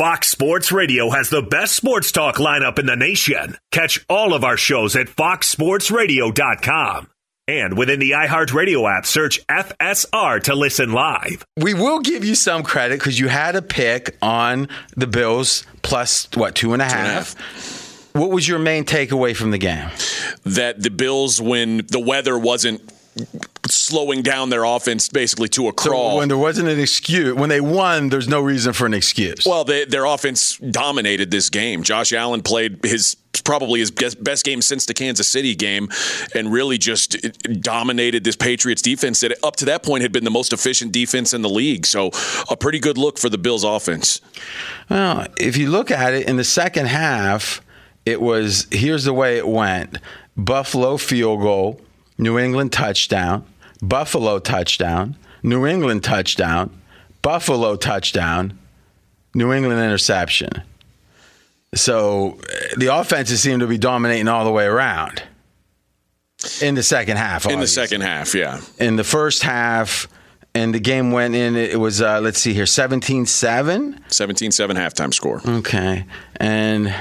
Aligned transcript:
Fox 0.00 0.30
Sports 0.30 0.72
Radio 0.72 1.10
has 1.10 1.28
the 1.28 1.42
best 1.42 1.76
sports 1.76 2.10
talk 2.10 2.36
lineup 2.36 2.78
in 2.78 2.86
the 2.86 2.96
nation. 2.96 3.58
Catch 3.70 4.02
all 4.08 4.32
of 4.32 4.44
our 4.44 4.56
shows 4.56 4.96
at 4.96 5.08
foxsportsradio.com. 5.08 7.10
And 7.46 7.76
within 7.76 8.00
the 8.00 8.12
iHeartRadio 8.12 8.90
app, 8.90 9.04
search 9.04 9.46
FSR 9.48 10.42
to 10.44 10.54
listen 10.54 10.94
live. 10.94 11.44
We 11.58 11.74
will 11.74 12.00
give 12.00 12.24
you 12.24 12.34
some 12.34 12.62
credit 12.62 12.98
because 12.98 13.20
you 13.20 13.28
had 13.28 13.56
a 13.56 13.60
pick 13.60 14.16
on 14.22 14.68
the 14.96 15.06
Bills 15.06 15.66
plus, 15.82 16.30
what, 16.32 16.54
two 16.54 16.72
and 16.72 16.80
a 16.80 16.86
half? 16.86 16.94
Two 16.94 16.98
and 16.98 17.06
a 17.06 17.12
half. 17.12 18.08
What 18.14 18.30
was 18.30 18.48
your 18.48 18.58
main 18.58 18.86
takeaway 18.86 19.36
from 19.36 19.50
the 19.50 19.58
game? 19.58 19.90
That 20.44 20.82
the 20.82 20.88
Bills, 20.88 21.42
when 21.42 21.84
the 21.88 22.00
weather 22.00 22.38
wasn't 22.38 22.90
slowing 23.66 24.22
down 24.22 24.50
their 24.50 24.64
offense 24.64 25.08
basically 25.08 25.48
to 25.48 25.68
a 25.68 25.72
crawl. 25.72 26.12
So 26.12 26.16
when 26.18 26.28
there 26.28 26.38
wasn't 26.38 26.68
an 26.68 26.80
excuse, 26.80 27.34
when 27.34 27.48
they 27.48 27.60
won, 27.60 28.08
there's 28.08 28.28
no 28.28 28.40
reason 28.40 28.72
for 28.72 28.86
an 28.86 28.94
excuse. 28.94 29.46
Well, 29.46 29.64
they, 29.64 29.84
their 29.84 30.04
offense 30.04 30.56
dominated 30.58 31.30
this 31.30 31.50
game. 31.50 31.82
Josh 31.82 32.12
Allen 32.12 32.42
played 32.42 32.84
his 32.84 33.16
probably 33.44 33.80
his 33.80 33.90
best 33.90 34.44
game 34.44 34.60
since 34.60 34.86
the 34.86 34.94
Kansas 34.94 35.28
City 35.28 35.54
game, 35.54 35.88
and 36.34 36.52
really 36.52 36.78
just 36.78 37.16
dominated 37.60 38.24
this 38.24 38.36
Patriots 38.36 38.82
defense 38.82 39.20
that 39.20 39.32
up 39.44 39.56
to 39.56 39.64
that 39.66 39.82
point 39.82 40.02
had 40.02 40.12
been 40.12 40.24
the 40.24 40.30
most 40.30 40.52
efficient 40.52 40.92
defense 40.92 41.32
in 41.32 41.42
the 41.42 41.48
league. 41.48 41.86
So 41.86 42.10
a 42.50 42.56
pretty 42.56 42.78
good 42.78 42.98
look 42.98 43.18
for 43.18 43.28
the 43.28 43.38
Bills 43.38 43.64
offense. 43.64 44.20
Well, 44.88 45.26
if 45.38 45.56
you 45.56 45.70
look 45.70 45.90
at 45.90 46.14
it 46.14 46.28
in 46.28 46.36
the 46.36 46.44
second 46.44 46.86
half, 46.86 47.60
it 48.04 48.20
was 48.20 48.66
here's 48.70 49.04
the 49.04 49.14
way 49.14 49.38
it 49.38 49.46
went: 49.46 49.98
Buffalo 50.36 50.96
field 50.96 51.40
goal. 51.40 51.80
New 52.20 52.38
England 52.38 52.70
touchdown, 52.70 53.44
Buffalo 53.82 54.38
touchdown, 54.38 55.16
New 55.42 55.66
England 55.66 56.04
touchdown, 56.04 56.70
Buffalo 57.22 57.76
touchdown, 57.76 58.58
New 59.34 59.52
England 59.52 59.80
interception. 59.80 60.62
So 61.74 62.38
the 62.76 62.94
offenses 62.94 63.40
seem 63.40 63.60
to 63.60 63.66
be 63.66 63.78
dominating 63.78 64.28
all 64.28 64.44
the 64.44 64.50
way 64.50 64.66
around 64.66 65.22
in 66.60 66.74
the 66.74 66.82
second 66.82 67.16
half. 67.16 67.46
In 67.46 67.60
the 67.60 67.66
second 67.66 68.02
half, 68.02 68.34
yeah. 68.34 68.60
In 68.78 68.96
the 68.96 69.04
first 69.04 69.42
half, 69.42 70.06
and 70.54 70.74
the 70.74 70.80
game 70.80 71.12
went 71.12 71.34
in, 71.34 71.56
it 71.56 71.78
was, 71.78 72.02
uh, 72.02 72.20
let's 72.20 72.40
see 72.40 72.52
here, 72.52 72.66
17 72.66 73.24
7? 73.24 74.04
17 74.08 74.50
7 74.50 74.76
halftime 74.76 75.14
score. 75.14 75.40
Okay. 75.46 76.04
And 76.36 76.94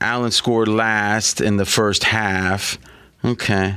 Allen 0.00 0.30
scored 0.30 0.68
last 0.68 1.40
in 1.40 1.56
the 1.56 1.66
first 1.66 2.04
half. 2.04 2.78
Okay. 3.24 3.76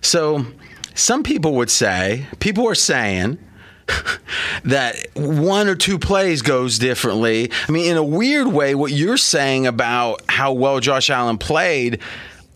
So 0.00 0.46
some 0.94 1.22
people 1.22 1.54
would 1.54 1.70
say, 1.70 2.26
people 2.40 2.68
are 2.68 2.74
saying, 2.74 3.38
that 4.64 4.96
one 5.14 5.68
or 5.68 5.74
two 5.74 5.98
plays 5.98 6.42
goes 6.42 6.78
differently. 6.78 7.50
I 7.68 7.72
mean, 7.72 7.90
in 7.90 7.96
a 7.96 8.04
weird 8.04 8.46
way, 8.46 8.74
what 8.74 8.92
you're 8.92 9.16
saying 9.16 9.66
about 9.66 10.22
how 10.28 10.52
well 10.52 10.80
Josh 10.80 11.10
Allen 11.10 11.38
played 11.38 12.00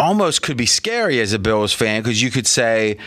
almost 0.01 0.43
could 0.43 0.57
be 0.57 0.67
scary 0.67 1.21
as 1.21 1.33
a 1.33 1.39
Bills 1.39 1.73
fan 1.73 2.03
because 2.03 2.23
you 2.23 2.31
could 2.31 2.47
say, 2.47 2.99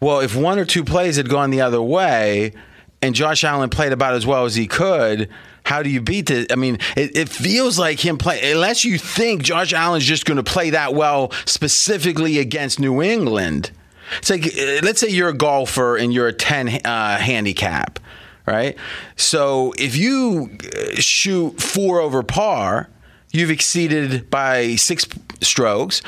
well, 0.00 0.20
if 0.20 0.36
one 0.36 0.58
or 0.58 0.64
two 0.64 0.84
plays 0.84 1.16
had 1.16 1.28
gone 1.28 1.50
the 1.50 1.60
other 1.60 1.80
way 1.80 2.52
and 3.00 3.14
Josh 3.14 3.44
Allen 3.44 3.70
played 3.70 3.92
about 3.92 4.14
as 4.14 4.26
well 4.26 4.44
as 4.44 4.54
he 4.54 4.66
could, 4.66 5.28
how 5.64 5.82
do 5.82 5.90
you 5.90 6.00
beat 6.00 6.30
it? 6.30 6.52
I 6.52 6.56
mean, 6.56 6.78
it, 6.96 7.16
it, 7.16 7.28
feels 7.28 7.78
like 7.78 7.98
him 7.98 8.18
play 8.18 8.52
unless 8.52 8.84
you 8.84 8.98
think 8.98 9.42
Josh 9.42 9.72
Allen's 9.72 10.04
just 10.04 10.26
going 10.26 10.36
to 10.36 10.42
play 10.42 10.70
that 10.70 10.94
well 10.94 11.32
specifically 11.46 12.38
against 12.38 12.78
New 12.78 13.02
England. 13.02 13.70
It's 14.18 14.30
like 14.30 14.46
uh, 14.46 14.80
let's 14.82 15.00
say 15.00 15.08
you're 15.08 15.30
a 15.30 15.36
golfer 15.36 15.96
and 15.96 16.12
you're 16.12 16.28
a 16.28 16.32
10 16.32 16.80
uh, 16.84 17.18
handicap, 17.18 17.98
right? 18.46 18.76
So 19.16 19.72
if 19.78 19.96
you 19.96 20.56
uh, 20.62 21.00
shoot 21.00 21.60
four 21.60 22.00
over 22.00 22.22
par, 22.22 22.90
you've 23.32 23.50
exceeded 23.50 24.30
by 24.30 24.76
six 24.76 25.06
strokes. 25.40 26.02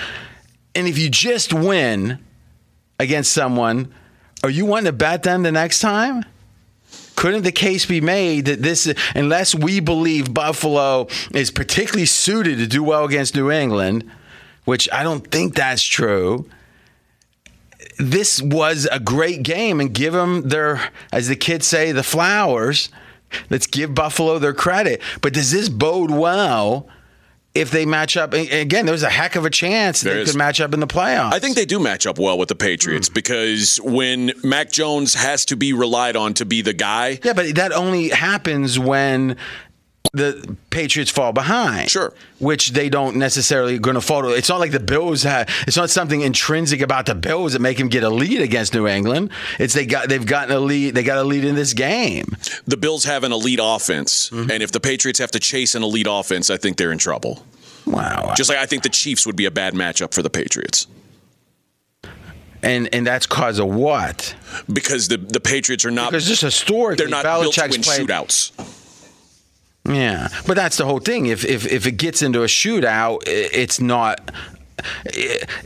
And 0.74 0.86
if 0.86 0.98
you 0.98 1.08
just 1.08 1.54
win 1.54 2.18
against 3.00 3.32
someone, 3.32 3.92
are 4.44 4.50
you 4.50 4.66
wanting 4.66 4.86
to 4.86 4.92
bet 4.92 5.22
them 5.22 5.42
the 5.42 5.52
next 5.52 5.81
time? 5.81 6.25
Couldn't 7.16 7.43
the 7.43 7.53
case 7.53 7.87
be 7.87 8.00
made 8.00 8.44
that 8.44 8.62
this, 8.62 8.93
unless 9.15 9.54
we 9.54 9.81
believe 9.81 10.32
Buffalo 10.32 11.09
is 11.34 11.50
particularly 11.50 12.06
suited 12.06 12.59
to 12.59 12.66
do 12.66 12.82
well 12.82 13.04
against 13.04 13.34
New 13.34 13.50
England, 13.50 14.09
which 14.65 14.88
I 14.93 15.03
don't 15.03 15.31
think 15.31 15.55
that's 15.55 15.82
true, 15.82 16.49
this 17.99 18.43
was 18.43 18.87
a 18.93 19.00
great 19.00 19.43
game 19.43 19.81
and 19.81 19.93
give 19.93 20.12
them 20.12 20.49
their, 20.49 20.91
as 21.10 21.28
the 21.28 21.37
kids 21.37 21.66
say, 21.66 21.93
the 21.93 22.03
flowers. 22.03 22.91
Let's 23.50 23.66
give 23.66 23.94
Buffalo 23.94 24.38
their 24.38 24.55
credit. 24.55 25.00
But 25.21 25.32
does 25.32 25.50
this 25.50 25.69
bode 25.69 26.10
well? 26.10 26.88
If 27.56 27.71
they 27.71 27.87
match 27.87 28.17
up 28.17 28.33
again, 28.34 28.87
there's 28.87 29.03
a 29.03 29.11
heck 29.11 29.37
of 29.37 29.44
a 29.44 29.50
chance 29.50 30.00
there 30.03 30.15
they 30.15 30.21
is. 30.22 30.31
could 30.31 30.39
match 30.39 30.61
up 30.61 30.75
in 30.75 30.81
the 30.81 30.87
playoffs. 30.87 31.33
I 31.33 31.39
think 31.39 31.56
they 31.56 31.65
do 31.65 31.81
match 31.81 32.06
up 32.06 32.19
well 32.19 32.39
with 32.39 32.49
the 32.49 32.55
Patriots 32.55 33.09
mm. 33.09 33.15
because 33.15 33.81
when 33.83 34.33
Mac 34.44 34.71
Jones 34.71 35.15
has 35.15 35.44
to 35.47 35.56
be 35.56 35.72
relied 35.72 36.17
on 36.17 36.34
to 36.34 36.44
be 36.44 36.62
the 36.62 36.72
guy. 36.72 37.19
Yeah, 37.22 37.33
but 37.33 37.55
that 37.56 37.72
only 37.72 38.11
happens 38.11 38.78
when 38.78 39.37
the 40.12 40.56
Patriots 40.71 41.11
fall 41.11 41.33
behind. 41.33 41.91
Sure. 41.91 42.12
Which 42.39 42.71
they 42.71 42.89
don't 42.89 43.17
necessarily 43.17 43.78
going 43.78 43.94
to 43.94 44.00
fall. 44.00 44.28
It's 44.31 44.49
not 44.49 44.61
like 44.61 44.72
the 44.72 44.81
Bills 44.81 45.22
have. 45.22 45.49
It's 45.67 45.77
not 45.77 45.91
something 45.91 46.21
intrinsic 46.21 46.81
about 46.81 47.06
the 47.06 47.15
Bills 47.15 47.53
that 47.53 47.61
make 47.61 47.78
them 47.78 47.89
get 47.89 48.03
a 48.03 48.11
lead 48.11 48.41
against 48.41 48.75
New 48.75 48.87
England. 48.87 49.31
It's 49.59 49.75
they 49.75 49.87
got 49.87 50.09
they've 50.09 50.27
gotten 50.27 50.55
a 50.55 50.61
lead. 50.61 50.94
They 50.94 51.03
got 51.03 51.19
a 51.19 51.25
lead 51.25 51.44
in 51.44 51.55
this 51.55 51.72
game. 51.72 52.37
The 52.67 52.77
Bills 52.77 53.05
have 53.05 53.25
an 53.25 53.33
elite 53.33 53.61
offense, 53.62 54.31
mm-hmm. 54.31 54.50
and 54.50 54.62
if 54.62 54.72
the 54.72 54.81
Patriots 54.81 55.19
have 55.19 55.31
to 55.33 55.41
chase 55.41 55.75
an 55.75 55.83
elite 55.83 56.06
offense, 56.09 56.50
I 56.50 56.56
think 56.56 56.77
they're 56.77 56.93
in 56.93 56.99
trouble. 56.99 57.44
Wow. 57.87 58.34
Just 58.37 58.50
like 58.50 58.59
I 58.59 58.67
think 58.67 58.83
the 58.83 58.88
Chiefs 58.88 59.27
would 59.27 59.37
be 59.37 59.47
a 59.47 59.50
bad 59.50 59.75
matchup 59.75 60.12
for 60.12 60.23
the 60.23 60.31
Patriots. 60.31 60.87
And 62.62 62.93
and 62.93 63.06
that's 63.06 63.27
cause 63.27 63.59
of 63.59 63.69
what? 63.69 64.34
Because 64.73 65.09
the 65.09 65.19
the 65.19 65.41
Patriots 65.41 65.84
are 65.84 65.91
not 65.91 66.11
because 66.11 66.27
just 66.27 66.43
historically 66.43 66.97
they're 66.97 67.09
not 67.09 67.25
Belichick's 67.25 67.55
built 67.55 67.55
to 67.55 67.69
win 67.71 67.83
played, 67.83 68.09
shootouts. 68.09 68.66
Yeah, 69.88 70.28
but 70.47 70.56
that's 70.56 70.76
the 70.76 70.84
whole 70.84 70.98
thing. 70.98 71.26
If 71.26 71.44
if 71.44 71.66
if 71.66 71.86
it 71.86 71.92
gets 71.92 72.22
into 72.22 72.42
a 72.42 72.47
shootout, 72.47 73.22
it's 73.26 73.80
not. 73.80 74.30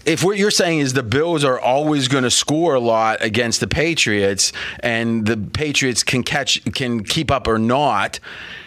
If 0.07 0.23
what 0.23 0.39
you're 0.39 0.53
saying 0.53 0.79
is 0.79 0.93
the 0.93 1.03
Bills 1.03 1.43
are 1.43 1.59
always 1.59 2.07
going 2.07 2.25
to 2.25 2.31
score 2.31 2.75
a 2.75 2.81
lot 2.81 3.23
against 3.23 3.61
the 3.61 3.67
Patriots, 3.67 4.53
and 4.81 5.27
the 5.27 5.37
Patriots 5.37 6.03
can 6.03 6.23
catch 6.23 6.63
can 6.75 7.03
keep 7.03 7.31
up 7.31 7.49
or 7.49 7.59
not, 7.59 8.21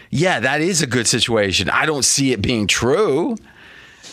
yeah, 0.09 0.39
that 0.39 0.61
is 0.61 0.81
a 0.81 0.87
good 0.87 1.07
situation. 1.07 1.69
I 1.69 1.85
don't 1.85 2.03
see 2.03 2.33
it 2.33 2.41
being 2.41 2.67
true. 2.67 3.37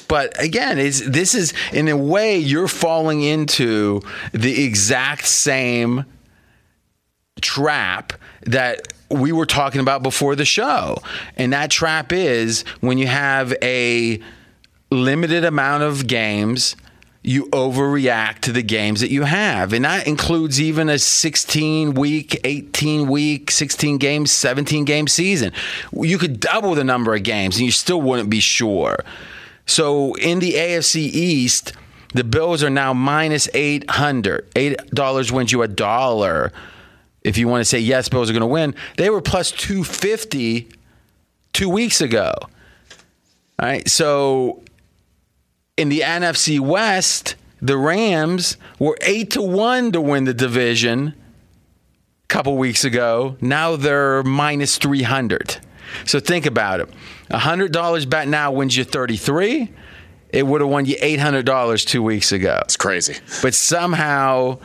But 0.09 0.43
again, 0.43 0.79
is 0.79 1.09
this 1.09 1.35
is 1.35 1.53
in 1.73 1.89
a 1.89 1.97
way 1.97 2.37
you're 2.37 2.69
falling 2.69 3.23
into 3.23 4.03
the 4.33 4.65
exact 4.65 5.27
same 5.27 6.05
trap 7.41 8.13
that 8.43 8.93
we 9.11 9.33
were 9.33 9.47
talking 9.47 9.81
about 9.81 10.03
before 10.03 10.37
the 10.37 10.45
show. 10.45 10.99
And 11.37 11.53
that 11.53 11.71
trap 11.71 12.13
is 12.13 12.63
when 12.81 12.99
you 12.99 13.07
have 13.09 13.53
a 13.63 14.21
limited 14.91 15.45
amount 15.45 15.83
of 15.83 16.07
games, 16.07 16.77
you 17.23 17.47
overreact 17.47 18.41
to 18.41 18.53
the 18.53 18.63
games 18.63 19.01
that 19.01 19.11
you 19.11 19.25
have. 19.25 19.73
And 19.73 19.85
that 19.85 20.07
includes 20.07 20.61
even 20.61 20.89
a 20.89 20.99
16 20.99 21.95
week, 21.95 22.41
18 22.45 23.09
week, 23.09 23.51
16 23.51 23.99
games, 23.99 24.31
17 24.31 24.85
game 24.85 25.07
season. 25.07 25.53
You 25.93 26.17
could 26.17 26.41
double 26.41 26.75
the 26.75 26.85
number 26.85 27.15
of 27.15 27.23
games 27.23 27.57
and 27.57 27.67
you 27.67 27.73
still 27.73 28.01
wouldn't 28.01 28.31
be 28.31 28.41
sure. 28.41 29.05
So 29.67 30.15
in 30.15 30.39
the 30.39 30.55
AFC 30.55 30.97
East, 30.97 31.75
the 32.15 32.25
Bills 32.25 32.63
are 32.63 32.71
now 32.71 32.93
minus 32.95 33.49
800. 33.55 34.51
$8 34.53 35.31
wins 35.31 35.53
you 35.53 35.63
a 35.63 35.69
dollar 35.69 36.53
if 37.23 37.39
you 37.39 37.49
want 37.49 37.61
to 37.61 37.65
say 37.65 37.79
yes, 37.79 38.09
Bills 38.09 38.31
are 38.31 38.33
going 38.33 38.41
to 38.41 38.47
win, 38.47 38.75
they 38.97 39.11
were 39.11 39.21
plus 39.21 39.51
250 39.53 40.69
two 41.53 41.69
weeks 41.69 42.01
ago. 42.01 42.33
All 42.41 42.49
right. 43.61 43.89
So 43.89 44.63
in 45.77 45.89
the 45.89 46.01
NFC 46.01 46.61
West, 46.61 47.37
the 47.61 47.77
Rams 47.77 48.57
were 48.79 48.97
eight 49.03 49.31
to 49.33 49.43
one 49.43 49.93
to 49.93 50.01
win 50.01 50.25
the 50.25 50.35
division 50.35 51.15
a 52.25 52.27
couple 52.29 52.57
weeks 52.57 52.85
ago. 52.85 53.37
Now 53.41 53.77
they're 53.77 54.23
minus 54.23 54.79
300. 54.79 55.59
So 56.07 56.21
think 56.21 56.47
about 56.47 56.81
it. 56.81 56.89
$100 57.31 58.09
bet 58.09 58.29
now 58.29 58.53
wins 58.53 58.77
you 58.77 58.85
33. 58.85 59.71
It 60.31 60.47
would 60.47 60.61
have 60.61 60.71
won 60.71 60.87
you 60.87 60.97
$800 60.97 61.87
two 61.87 62.03
weeks 62.03 62.33
ago. 62.33 62.61
It's 62.65 62.77
crazy. 62.77 63.17
But 63.43 63.55
somehow 63.55 64.59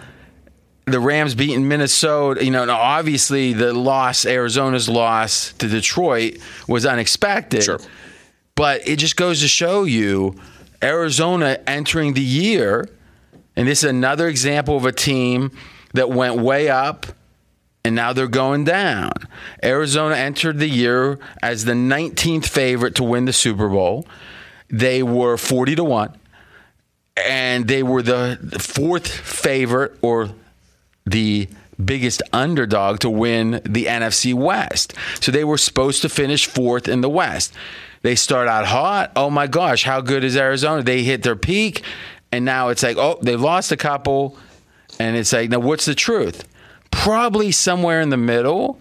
the 0.85 0.99
Rams 0.99 1.35
beating 1.35 1.67
Minnesota, 1.67 2.43
you 2.43 2.51
know, 2.51 2.69
obviously 2.69 3.53
the 3.53 3.73
loss, 3.73 4.25
Arizona's 4.25 4.87
loss 4.87 5.53
to 5.53 5.67
Detroit 5.67 6.37
was 6.67 6.85
unexpected. 6.85 7.63
Sure. 7.63 7.79
But 8.55 8.87
it 8.87 8.97
just 8.97 9.15
goes 9.17 9.41
to 9.41 9.47
show 9.47 9.83
you 9.83 10.39
Arizona 10.83 11.59
entering 11.67 12.13
the 12.13 12.21
year, 12.21 12.87
and 13.55 13.67
this 13.67 13.83
is 13.83 13.89
another 13.89 14.27
example 14.27 14.77
of 14.77 14.85
a 14.85 14.91
team 14.91 15.51
that 15.93 16.09
went 16.09 16.37
way 16.37 16.69
up 16.69 17.07
and 17.85 17.95
now 17.95 18.13
they're 18.13 18.27
going 18.27 18.63
down. 18.63 19.11
Arizona 19.63 20.15
entered 20.15 20.57
the 20.57 20.67
year 20.67 21.19
as 21.43 21.65
the 21.65 21.73
19th 21.73 22.47
favorite 22.47 22.95
to 22.95 23.03
win 23.03 23.25
the 23.25 23.33
Super 23.33 23.69
Bowl. 23.69 24.07
They 24.69 25.03
were 25.03 25.37
40 25.37 25.75
to 25.75 25.83
1, 25.83 26.17
and 27.15 27.67
they 27.67 27.83
were 27.83 28.01
the 28.01 28.57
fourth 28.59 29.07
favorite 29.07 29.99
or 30.01 30.31
the 31.05 31.47
biggest 31.83 32.21
underdog 32.31 32.99
to 32.99 33.09
win 33.09 33.61
the 33.65 33.85
NFC 33.85 34.33
West. 34.33 34.93
So 35.19 35.31
they 35.31 35.43
were 35.43 35.57
supposed 35.57 36.01
to 36.03 36.09
finish 36.09 36.47
fourth 36.47 36.87
in 36.87 37.01
the 37.01 37.09
West. 37.09 37.53
They 38.01 38.15
start 38.15 38.47
out 38.47 38.65
hot. 38.65 39.11
Oh 39.15 39.29
my 39.29 39.47
gosh, 39.47 39.83
how 39.83 40.01
good 40.01 40.23
is 40.23 40.37
Arizona? 40.37 40.83
They 40.83 41.03
hit 41.03 41.23
their 41.23 41.35
peak, 41.35 41.81
and 42.31 42.45
now 42.45 42.69
it's 42.69 42.83
like, 42.83 42.97
oh, 42.97 43.17
they've 43.21 43.41
lost 43.41 43.71
a 43.71 43.77
couple. 43.77 44.37
And 44.99 45.17
it's 45.17 45.33
like, 45.33 45.49
now 45.49 45.59
what's 45.59 45.85
the 45.85 45.95
truth? 45.95 46.47
Probably 46.91 47.51
somewhere 47.51 48.01
in 48.01 48.09
the 48.09 48.17
middle. 48.17 48.79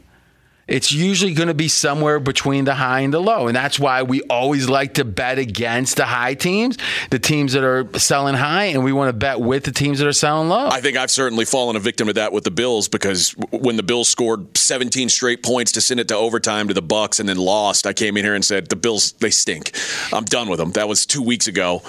It's 0.67 0.93
usually 0.93 1.35
going 1.35 1.49
to 1.49 1.55
be 1.55 1.69
somewhere 1.69 2.19
between 2.19 2.65
the 2.65 2.75
high 2.75 3.01
and 3.01 3.13
the 3.13 3.21
low. 3.21 3.47
And 3.49 3.57
that's 3.57 3.79
why 3.79 4.03
we 4.03 4.23
always 4.23 4.69
like 4.69 4.95
to 4.95 5.05
bet 5.05 5.39
against 5.39 5.97
the 5.97 6.07
high 6.07 6.35
teams, 6.35 6.79
the 7.11 7.19
teams 7.19 7.53
that 7.53 7.65
are 7.65 7.87
selling 7.99 8.35
high, 8.35 8.65
and 8.65 8.83
we 8.83 8.93
want 8.93 9.09
to 9.09 9.13
bet 9.13 9.41
with 9.41 9.65
the 9.65 9.73
teams 9.73 9.99
that 9.99 10.09
are 10.09 10.13
selling 10.13 10.49
low. 10.49 10.69
I 10.69 10.81
think 10.81 10.97
I've 10.97 11.11
certainly 11.11 11.45
fallen 11.45 11.77
a 11.77 11.81
victim 11.81 12.09
of 12.09 12.15
that 12.15 12.33
with 12.33 12.45
the 12.45 12.51
Bills 12.51 12.89
because 12.89 13.33
when 13.51 13.77
the 13.77 13.83
Bills 13.83 14.09
scored 14.09 14.57
17 14.57 15.09
straight 15.09 15.43
points 15.43 15.73
to 15.73 15.81
send 15.81 16.01
it 16.01 16.09
to 16.09 16.17
overtime 16.17 16.69
to 16.69 16.75
the 16.75 16.83
Bucks 16.83 17.21
and 17.21 17.29
then 17.29 17.37
lost, 17.37 17.87
I 17.87 17.93
came 17.93 18.17
in 18.17 18.25
here 18.25 18.35
and 18.35 18.45
said 18.45 18.69
the 18.69 18.77
Bills 18.77 19.13
they 19.13 19.31
stink. 19.31 19.73
I'm 20.13 20.25
done 20.25 20.49
with 20.49 20.59
them. 20.59 20.73
That 20.73 20.89
was 20.89 21.05
2 21.07 21.23
weeks 21.23 21.47
ago. 21.47 21.83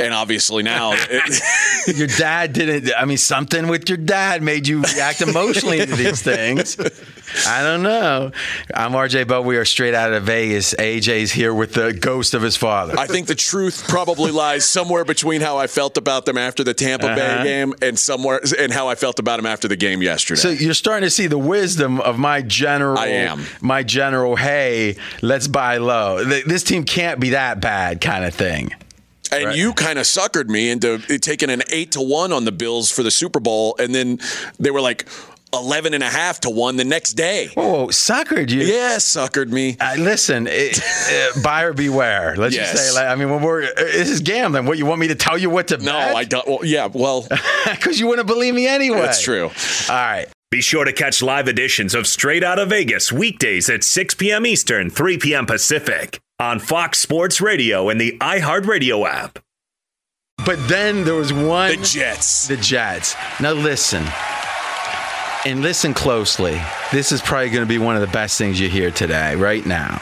And 0.00 0.14
obviously 0.14 0.62
now 0.62 0.92
it, 0.96 1.96
your 1.96 2.08
dad 2.08 2.52
didn't 2.52 2.92
I 2.96 3.04
mean 3.04 3.18
something 3.18 3.68
with 3.68 3.88
your 3.88 3.98
dad 3.98 4.42
made 4.42 4.66
you 4.66 4.82
react 4.82 5.20
emotionally 5.20 5.84
to 5.84 5.94
these 5.94 6.22
things. 6.22 6.76
I 7.46 7.62
don't 7.62 7.82
know. 7.82 8.30
I'm 8.74 8.92
RJ 8.92 9.26
but 9.28 9.42
We 9.42 9.56
are 9.56 9.64
straight 9.64 9.94
out 9.94 10.12
of 10.12 10.24
Vegas. 10.24 10.74
AJ's 10.74 11.32
here 11.32 11.54
with 11.54 11.74
the 11.74 11.92
ghost 11.92 12.34
of 12.34 12.42
his 12.42 12.56
father. 12.56 12.98
I 12.98 13.06
think 13.06 13.26
the 13.26 13.34
truth 13.34 13.86
probably 13.88 14.30
lies 14.30 14.64
somewhere 14.64 15.04
between 15.04 15.40
how 15.40 15.58
I 15.58 15.66
felt 15.66 15.96
about 15.96 16.26
them 16.26 16.38
after 16.38 16.64
the 16.64 16.74
Tampa 16.74 17.06
uh-huh. 17.06 17.16
Bay 17.16 17.44
game 17.44 17.74
and 17.82 17.98
somewhere 17.98 18.40
and 18.58 18.72
how 18.72 18.88
I 18.88 18.94
felt 18.94 19.18
about 19.18 19.36
them 19.36 19.46
after 19.46 19.68
the 19.68 19.76
game 19.76 20.02
yesterday. 20.02 20.40
So 20.40 20.50
you're 20.50 20.74
starting 20.74 21.06
to 21.06 21.10
see 21.10 21.26
the 21.26 21.38
wisdom 21.38 22.00
of 22.00 22.18
my 22.18 22.42
general. 22.42 22.98
I 22.98 23.06
am 23.06 23.44
my 23.60 23.82
general. 23.82 24.36
Hey, 24.36 24.96
let's 25.22 25.48
buy 25.48 25.78
low. 25.78 26.24
This 26.24 26.62
team 26.62 26.84
can't 26.84 27.20
be 27.20 27.30
that 27.30 27.60
bad, 27.60 28.00
kind 28.00 28.24
of 28.24 28.34
thing. 28.34 28.74
And 29.32 29.46
right. 29.46 29.56
you 29.56 29.72
kind 29.72 29.98
of 29.98 30.04
suckered 30.04 30.48
me 30.48 30.70
into 30.70 30.98
taking 31.18 31.50
an 31.50 31.62
eight 31.70 31.92
to 31.92 32.00
one 32.00 32.32
on 32.32 32.44
the 32.44 32.52
Bills 32.52 32.90
for 32.90 33.02
the 33.02 33.10
Super 33.10 33.40
Bowl, 33.40 33.74
and 33.78 33.94
then 33.94 34.20
they 34.58 34.70
were 34.70 34.80
like, 34.80 35.08
11 35.56 35.94
and 35.94 36.02
a 36.02 36.08
half 36.08 36.40
to 36.40 36.50
one 36.50 36.76
the 36.76 36.84
next 36.84 37.14
day. 37.14 37.50
Oh, 37.56 37.88
suckered 37.88 38.50
you? 38.50 38.62
Yeah, 38.62 38.96
suckered 38.96 39.50
me. 39.50 39.76
Uh, 39.80 39.94
listen, 39.98 40.46
it, 40.48 40.80
uh, 40.80 41.40
buyer 41.42 41.72
beware. 41.72 42.36
Let's 42.36 42.54
yes. 42.54 42.72
just 42.72 42.94
say, 42.94 43.00
like, 43.00 43.08
I 43.10 43.14
mean, 43.14 43.30
when 43.30 43.42
we're, 43.42 43.64
uh, 43.64 43.74
this 43.76 44.10
is 44.10 44.20
gambling. 44.20 44.66
What, 44.66 44.78
you 44.78 44.86
want 44.86 45.00
me 45.00 45.08
to 45.08 45.14
tell 45.14 45.38
you 45.38 45.50
what 45.50 45.68
to 45.68 45.78
no, 45.78 45.92
bet? 45.92 46.16
I 46.16 46.24
don't. 46.24 46.46
Well, 46.46 46.64
yeah, 46.64 46.88
well. 46.92 47.26
Because 47.64 47.98
you 47.98 48.06
wouldn't 48.06 48.26
believe 48.26 48.54
me 48.54 48.66
anyway. 48.66 49.00
That's 49.00 49.22
true. 49.22 49.44
All 49.44 49.94
right. 49.94 50.26
Be 50.50 50.60
sure 50.60 50.84
to 50.84 50.92
catch 50.92 51.22
live 51.22 51.48
editions 51.48 51.94
of 51.94 52.06
Straight 52.06 52.44
Out 52.44 52.58
of 52.58 52.68
Vegas 52.68 53.10
weekdays 53.10 53.68
at 53.68 53.82
6 53.82 54.14
p.m. 54.14 54.46
Eastern, 54.46 54.90
3 54.90 55.18
p.m. 55.18 55.46
Pacific 55.46 56.20
on 56.38 56.58
Fox 56.58 56.98
Sports 56.98 57.40
Radio 57.40 57.88
and 57.88 58.00
the 58.00 58.16
iHeartRadio 58.20 59.08
app. 59.08 59.38
But 60.44 60.68
then 60.68 61.04
there 61.04 61.14
was 61.14 61.32
one. 61.32 61.70
The 61.70 61.84
Jets. 61.84 62.48
The 62.48 62.56
Jets. 62.56 63.16
Now 63.40 63.52
listen 63.52 64.04
and 65.46 65.62
listen 65.62 65.94
closely. 65.94 66.60
This 66.92 67.12
is 67.12 67.20
probably 67.20 67.50
going 67.50 67.64
to 67.64 67.68
be 67.68 67.78
one 67.78 67.96
of 67.96 68.00
the 68.00 68.08
best 68.08 68.38
things 68.38 68.58
you 68.58 68.68
hear 68.68 68.90
today, 68.90 69.34
right 69.36 69.64
now. 69.64 70.00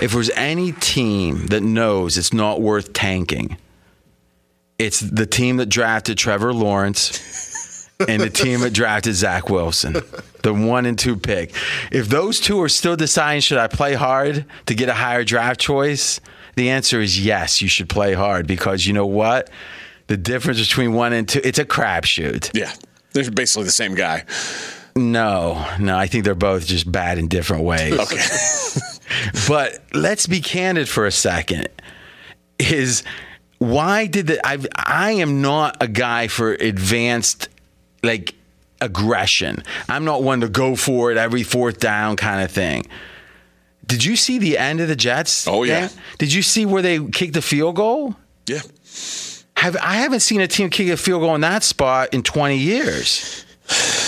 If 0.00 0.12
there's 0.12 0.30
any 0.30 0.72
team 0.72 1.46
that 1.48 1.62
knows 1.62 2.18
it's 2.18 2.32
not 2.32 2.60
worth 2.60 2.92
tanking, 2.92 3.56
it's 4.78 5.00
the 5.00 5.26
team 5.26 5.58
that 5.58 5.66
drafted 5.66 6.18
Trevor 6.18 6.52
Lawrence 6.52 7.88
and 8.08 8.22
the 8.22 8.30
team 8.30 8.60
that 8.60 8.72
drafted 8.72 9.14
Zach 9.14 9.50
Wilson, 9.50 9.96
the 10.42 10.54
one 10.54 10.86
and 10.86 10.98
two 10.98 11.16
pick. 11.16 11.54
If 11.92 12.08
those 12.08 12.40
two 12.40 12.60
are 12.62 12.68
still 12.68 12.96
deciding, 12.96 13.42
should 13.42 13.58
I 13.58 13.68
play 13.68 13.94
hard 13.94 14.46
to 14.66 14.74
get 14.74 14.88
a 14.88 14.94
higher 14.94 15.22
draft 15.22 15.60
choice? 15.60 16.20
The 16.56 16.70
answer 16.70 17.00
is 17.00 17.24
yes, 17.24 17.60
you 17.60 17.68
should 17.68 17.88
play 17.88 18.14
hard 18.14 18.46
because 18.46 18.86
you 18.86 18.94
know 18.94 19.06
what? 19.06 19.50
The 20.06 20.16
difference 20.16 20.60
between 20.60 20.94
one 20.94 21.12
and 21.12 21.28
two, 21.28 21.40
it's 21.44 21.58
a 21.58 21.64
crapshoot. 21.64 22.50
Yeah, 22.54 22.72
they're 23.12 23.30
basically 23.30 23.64
the 23.64 23.70
same 23.70 23.94
guy. 23.94 24.24
No, 24.96 25.66
no, 25.78 25.96
I 25.96 26.06
think 26.06 26.24
they're 26.24 26.34
both 26.34 26.66
just 26.66 26.90
bad 26.90 27.18
in 27.18 27.28
different 27.28 27.64
ways. 27.64 27.98
Okay. 27.98 28.18
but 29.48 29.82
let's 29.92 30.26
be 30.26 30.40
candid 30.40 30.88
for 30.88 31.06
a 31.06 31.12
second. 31.12 31.68
Is 32.58 33.02
why 33.58 34.06
did 34.06 34.26
the 34.26 34.46
I 34.46 34.58
I 34.74 35.12
am 35.12 35.40
not 35.40 35.76
a 35.80 35.88
guy 35.88 36.28
for 36.28 36.52
advanced 36.52 37.48
like 38.02 38.34
aggression. 38.80 39.62
I'm 39.88 40.04
not 40.04 40.22
one 40.22 40.40
to 40.40 40.48
go 40.48 40.76
for 40.76 41.10
it 41.10 41.16
every 41.16 41.42
fourth 41.42 41.78
down 41.78 42.16
kind 42.16 42.42
of 42.42 42.50
thing. 42.50 42.86
Did 43.86 44.04
you 44.04 44.16
see 44.16 44.38
the 44.38 44.56
end 44.56 44.80
of 44.80 44.88
the 44.88 44.96
Jets? 44.96 45.46
Oh 45.48 45.62
yeah. 45.64 45.88
Game? 45.88 45.98
Did 46.18 46.32
you 46.32 46.42
see 46.42 46.66
where 46.66 46.82
they 46.82 47.04
kicked 47.04 47.34
the 47.34 47.42
field 47.42 47.76
goal? 47.76 48.16
Yeah. 48.46 48.60
Have 49.56 49.76
I 49.76 49.96
haven't 49.96 50.20
seen 50.20 50.40
a 50.40 50.46
team 50.46 50.70
kick 50.70 50.88
a 50.88 50.96
field 50.96 51.22
goal 51.22 51.34
in 51.34 51.40
that 51.42 51.62
spot 51.62 52.14
in 52.14 52.22
20 52.22 52.56
years. 52.56 53.44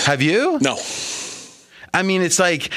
Have 0.05 0.21
you? 0.21 0.59
No. 0.61 0.77
I 1.93 2.03
mean, 2.03 2.21
it's 2.21 2.39
like 2.39 2.71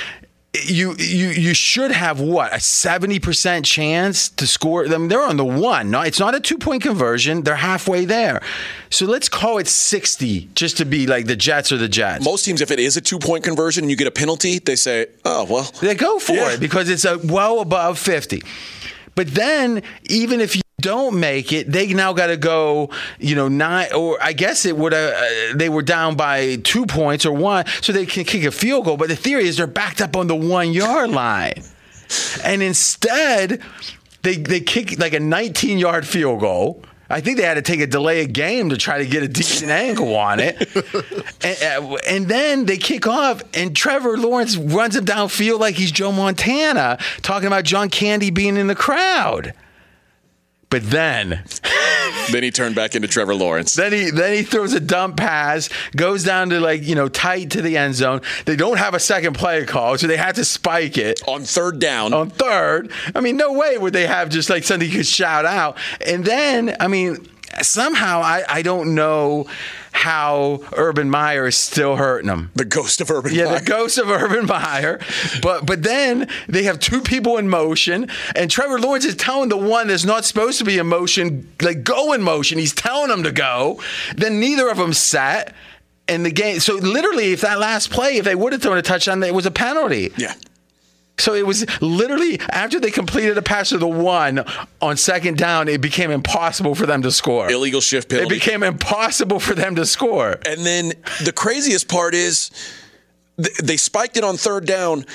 you 0.65 0.95
you 0.99 1.29
you 1.29 1.55
should 1.55 1.91
have 1.91 2.21
what 2.21 2.55
a 2.55 2.61
seventy 2.61 3.19
percent 3.19 3.65
chance 3.65 4.29
to 4.29 4.47
score 4.47 4.87
them. 4.89 5.09
They're 5.09 5.23
on 5.23 5.37
the 5.37 5.45
one. 5.45 5.91
No, 5.91 6.03
it's 6.03 6.21
not 6.21 6.35
a 6.35 6.41
two 6.41 6.59
point 6.59 6.83
conversion. 6.83 7.43
They're 7.43 7.57
halfway 7.57 8.05
there. 8.05 8.43
So 8.91 9.07
let's 9.07 9.29
call 9.29 9.59
it 9.59 9.69
sixty, 9.69 10.49
just 10.55 10.77
to 10.79 10.85
be 10.85 11.07
like 11.07 11.27
the 11.27 11.37
Jets 11.37 11.73
or 11.73 11.77
the 11.77 11.89
Jets. 11.89 12.25
Most 12.25 12.45
teams, 12.45 12.61
if 12.61 12.71
it 12.71 12.79
is 12.79 12.97
a 12.97 13.01
two 13.01 13.19
point 13.19 13.45
conversion 13.45 13.85
and 13.85 13.91
you 13.91 13.97
get 13.97 14.07
a 14.07 14.13
penalty, 14.13 14.59
they 14.59 14.77
say, 14.77 15.07
"Oh 15.25 15.45
well." 15.45 15.71
They 15.81 15.95
go 15.95 16.19
for 16.19 16.33
yeah. 16.33 16.53
it 16.53 16.61
because 16.61 16.89
it's 16.89 17.05
a 17.05 17.19
well 17.19 17.61
above 17.61 17.99
fifty. 17.99 18.43
But 19.15 19.29
then, 19.29 19.83
even 20.09 20.41
if 20.41 20.57
you 20.57 20.63
don't 20.81 21.19
make 21.19 21.53
it, 21.53 21.73
they 21.73 21.93
now 21.95 22.13
got 22.13 22.27
to 22.27 22.37
go, 22.37 22.91
you 23.19 23.35
know, 23.35 23.49
nine, 23.49 23.89
or 23.95 24.19
I 24.23 24.33
guess 24.35 24.67
it 24.67 24.77
would 24.77 24.93
uh, 24.93 25.13
they 25.55 25.69
were 25.69 25.83
down 25.83 26.17
by 26.17 26.57
two 26.57 26.85
points 26.85 27.25
or 27.25 27.33
one, 27.33 27.65
so 27.81 27.93
they 27.93 28.05
can 28.05 28.25
kick 28.25 28.45
a 28.45 28.51
field 28.51 28.85
goal. 28.85 28.97
But 28.97 29.09
the 29.09 29.17
theory 29.17 29.47
is 29.47 29.57
they're 29.57 29.67
backed 29.67 30.03
up 30.03 30.17
on 30.17 30.27
the 30.27 30.37
one 30.37 30.73
yard 30.73 31.11
line. 31.11 31.63
And 32.45 32.63
instead, 32.63 33.63
they, 34.23 34.37
they 34.37 34.61
kick 34.61 34.99
like 34.99 35.15
a 35.15 35.21
19 35.21 35.79
yard 35.79 36.07
field 36.07 36.41
goal. 36.41 36.83
I 37.09 37.21
think 37.21 37.39
they 37.39 37.45
had 37.45 37.55
to 37.55 37.63
take 37.63 37.81
a 37.81 37.87
delay 37.87 38.25
of 38.25 38.33
game 38.33 38.71
to 38.71 38.77
try 38.77 38.99
to 38.99 39.07
get 39.07 39.23
a 39.23 39.29
decent 39.29 39.71
angle 39.71 40.15
on 40.17 40.41
it. 40.41 40.57
and, 41.45 41.85
uh, 41.85 41.97
and, 42.09 42.27
then 42.27 42.67
they 42.67 42.79
kick 42.79 43.07
off, 43.07 43.43
and 43.55 43.77
Trevor 43.77 44.19
Lawrence 44.19 44.57
runs 44.57 44.97
him 44.97 45.05
downfield 45.05 45.61
like 45.61 45.77
he's 45.77 45.93
Joe 45.93 46.11
Montana, 46.11 46.99
talking 47.23 47.47
about 47.47 47.65
John 47.65 47.91
Candy 47.91 48.31
being 48.31 48.57
in 48.57 48.67
the 48.67 48.75
crowd. 48.75 49.55
But 50.69 50.91
then, 50.91 51.45
then 52.33 52.43
he 52.43 52.51
turned 52.51 52.75
back 52.75 52.95
into 52.95 53.09
Trevor 53.09 53.35
Lawrence. 53.35 53.75
Then 53.75 53.93
he 53.93 54.11
then 54.11 54.35
he 54.35 54.43
throws 54.43 54.73
a 54.73 54.81
dump 54.81 55.17
pass, 55.17 55.69
goes 55.95 56.25
down 56.25 56.51
to 56.51 56.61
like 56.61 56.83
you 56.83 56.95
know 56.95 57.09
tight 57.09 57.51
to 57.53 57.63
the 57.63 57.77
end 57.77 57.95
zone. 57.95 58.21
They 58.45 58.57
don't 58.57 58.79
have 58.79 58.95
a 58.95 59.01
second 59.01 59.35
play 59.35 59.65
call, 59.65 59.97
so 59.99 60.07
they 60.07 60.17
had 60.17 60.35
to 60.37 60.45
spike 60.45 60.99
it 60.99 61.21
on 61.27 61.43
third 61.43 61.79
down. 61.79 62.13
On 62.13 62.31
third, 62.31 62.91
I 63.15 63.21
mean, 63.21 63.37
no 63.37 63.53
way 63.53 63.79
would 63.79 63.93
they 63.93 64.07
have 64.07 64.29
just 64.29 64.51
like 64.51 64.65
something 64.65 64.89
you 64.89 64.97
could 64.97 65.07
shout 65.07 65.45
out. 65.45 65.79
And 66.05 66.25
then, 66.25 66.77
I 66.81 66.89
mean, 66.89 67.27
somehow 67.63 68.21
I 68.21 68.45
I 68.49 68.63
don't 68.63 68.95
know 68.95 69.47
how 69.93 70.61
Urban 70.77 71.09
Meyer 71.09 71.47
is 71.47 71.57
still 71.57 71.97
hurting 71.97 72.29
them. 72.29 72.51
The 72.55 72.67
ghost 72.67 73.01
of 73.01 73.11
Urban 73.11 73.35
yeah, 73.35 73.47
Meyer. 73.47 73.59
the 73.61 73.65
ghost 73.65 73.99
of 73.99 74.11
Urban 74.11 74.47
Meyer. 74.57 75.01
But 75.41 75.65
but 75.67 75.83
then 75.83 76.29
they 76.49 76.65
have 76.65 76.79
two 76.79 77.01
people 77.01 77.39
in 77.39 77.49
motion, 77.49 78.09
and 78.35 78.51
Trevor 78.51 78.79
Lawrence 78.79 79.05
is 79.05 79.17
telling 79.17 79.49
the 79.49 79.57
one 79.57 79.89
that's 79.89 80.05
not 80.05 80.25
supposed 80.25 80.59
to 80.59 80.65
be 80.65 80.79
in 80.79 80.87
motion, 80.87 81.49
like 81.63 81.83
go 81.83 82.13
in 82.13 82.23
motion. 82.23 82.59
He's 82.59 82.75
telling 82.75 83.09
them 83.09 83.23
to 83.23 83.33
go. 83.33 83.81
Then 84.17 84.39
neither 84.41 84.69
of 84.69 84.77
them 84.77 84.93
sat. 84.93 85.55
And 86.09 86.25
the 86.25 86.31
game, 86.31 86.61
so 86.61 86.75
literally, 86.77 87.33
if 87.33 87.41
that 87.41 87.59
last 87.59 87.91
play, 87.91 88.19
if 88.19 88.25
they 88.25 88.37
would 88.37 88.53
have 88.53 88.63
thrown 88.63 88.79
a 88.79 88.83
touchdown, 88.83 89.21
it 89.25 89.35
was 89.35 89.45
a 89.45 89.51
penalty. 89.51 90.13
Yeah. 90.17 90.35
So 91.19 91.35
it 91.35 91.47
was 91.47 91.65
literally 91.81 92.41
after 92.51 92.79
they 92.79 92.91
completed 92.91 93.39
a 93.39 93.43
pass 93.43 93.71
to 93.71 93.79
the 93.79 93.89
one 93.89 94.45
on 94.83 94.97
second 94.97 95.39
down, 95.39 95.69
it 95.69 95.81
became 95.81 96.11
impossible 96.11 96.75
for 96.75 96.87
them 96.87 97.03
to 97.03 97.11
score. 97.11 97.51
Illegal 97.51 97.81
shift 97.81 98.11
penalty. 98.11 98.35
It 98.35 98.39
became 98.39 98.63
impossible 98.63 99.41
for 99.41 99.55
them 99.55 99.77
to 99.77 99.87
score. 99.87 100.39
And 100.47 100.65
then 100.67 100.93
the 101.25 101.33
craziest 101.33 101.89
part 101.89 102.15
is 102.15 102.51
they 103.63 103.77
spiked 103.77 104.17
it 104.17 104.25
on 104.25 104.37
third 104.37 104.67
down 104.67 105.07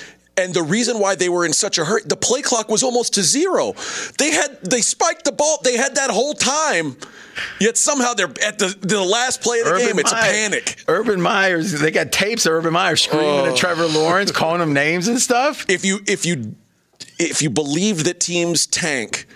And 0.42 0.54
the 0.54 0.64
reason 0.64 1.00
why 1.00 1.16
they 1.16 1.30
were 1.30 1.46
in 1.46 1.54
such 1.54 1.78
a 1.78 1.86
hurry, 1.86 2.02
the 2.06 2.16
play 2.16 2.42
clock 2.42 2.70
was 2.70 2.84
almost 2.84 3.14
to 3.14 3.24
zero. 3.24 3.74
They 4.18 4.32
had 4.32 4.62
they 4.62 4.82
spiked 4.82 5.26
the 5.26 5.32
ball. 5.32 5.60
They 5.64 5.78
had 5.78 5.96
that 5.96 6.10
whole 6.10 6.34
time. 6.34 6.98
Yet 7.60 7.78
somehow 7.78 8.14
they're 8.14 8.34
at 8.44 8.60
the 8.60 8.76
the 8.82 9.02
last 9.02 9.42
play 9.42 9.60
of 9.60 9.66
the 9.66 9.74
Urban 9.74 9.88
game. 9.88 10.00
It's 10.00 10.12
Meyer- 10.12 10.22
a 10.22 10.34
panic. 10.34 10.84
Urban 10.88 11.22
Myers, 11.22 11.80
they 11.80 11.92
got 11.92 12.12
tapes 12.12 12.46
of 12.46 12.54
Urban 12.54 12.74
Myers 12.74 13.02
screaming 13.02 13.46
at 13.46 13.54
oh. 13.54 13.56
Trevor 13.56 13.88
Lawrence, 13.88 14.32
calling 14.32 14.62
him 14.62 14.74
names 14.74 15.08
and 15.08 15.20
stuff. 15.20 15.66
If 15.70 15.86
you 15.86 16.00
if 16.08 16.26
you 16.26 16.56
if 17.20 17.42
you 17.42 17.50
believe 17.50 18.04
that 18.04 18.20
teams 18.20 18.66
tank, 18.66 19.28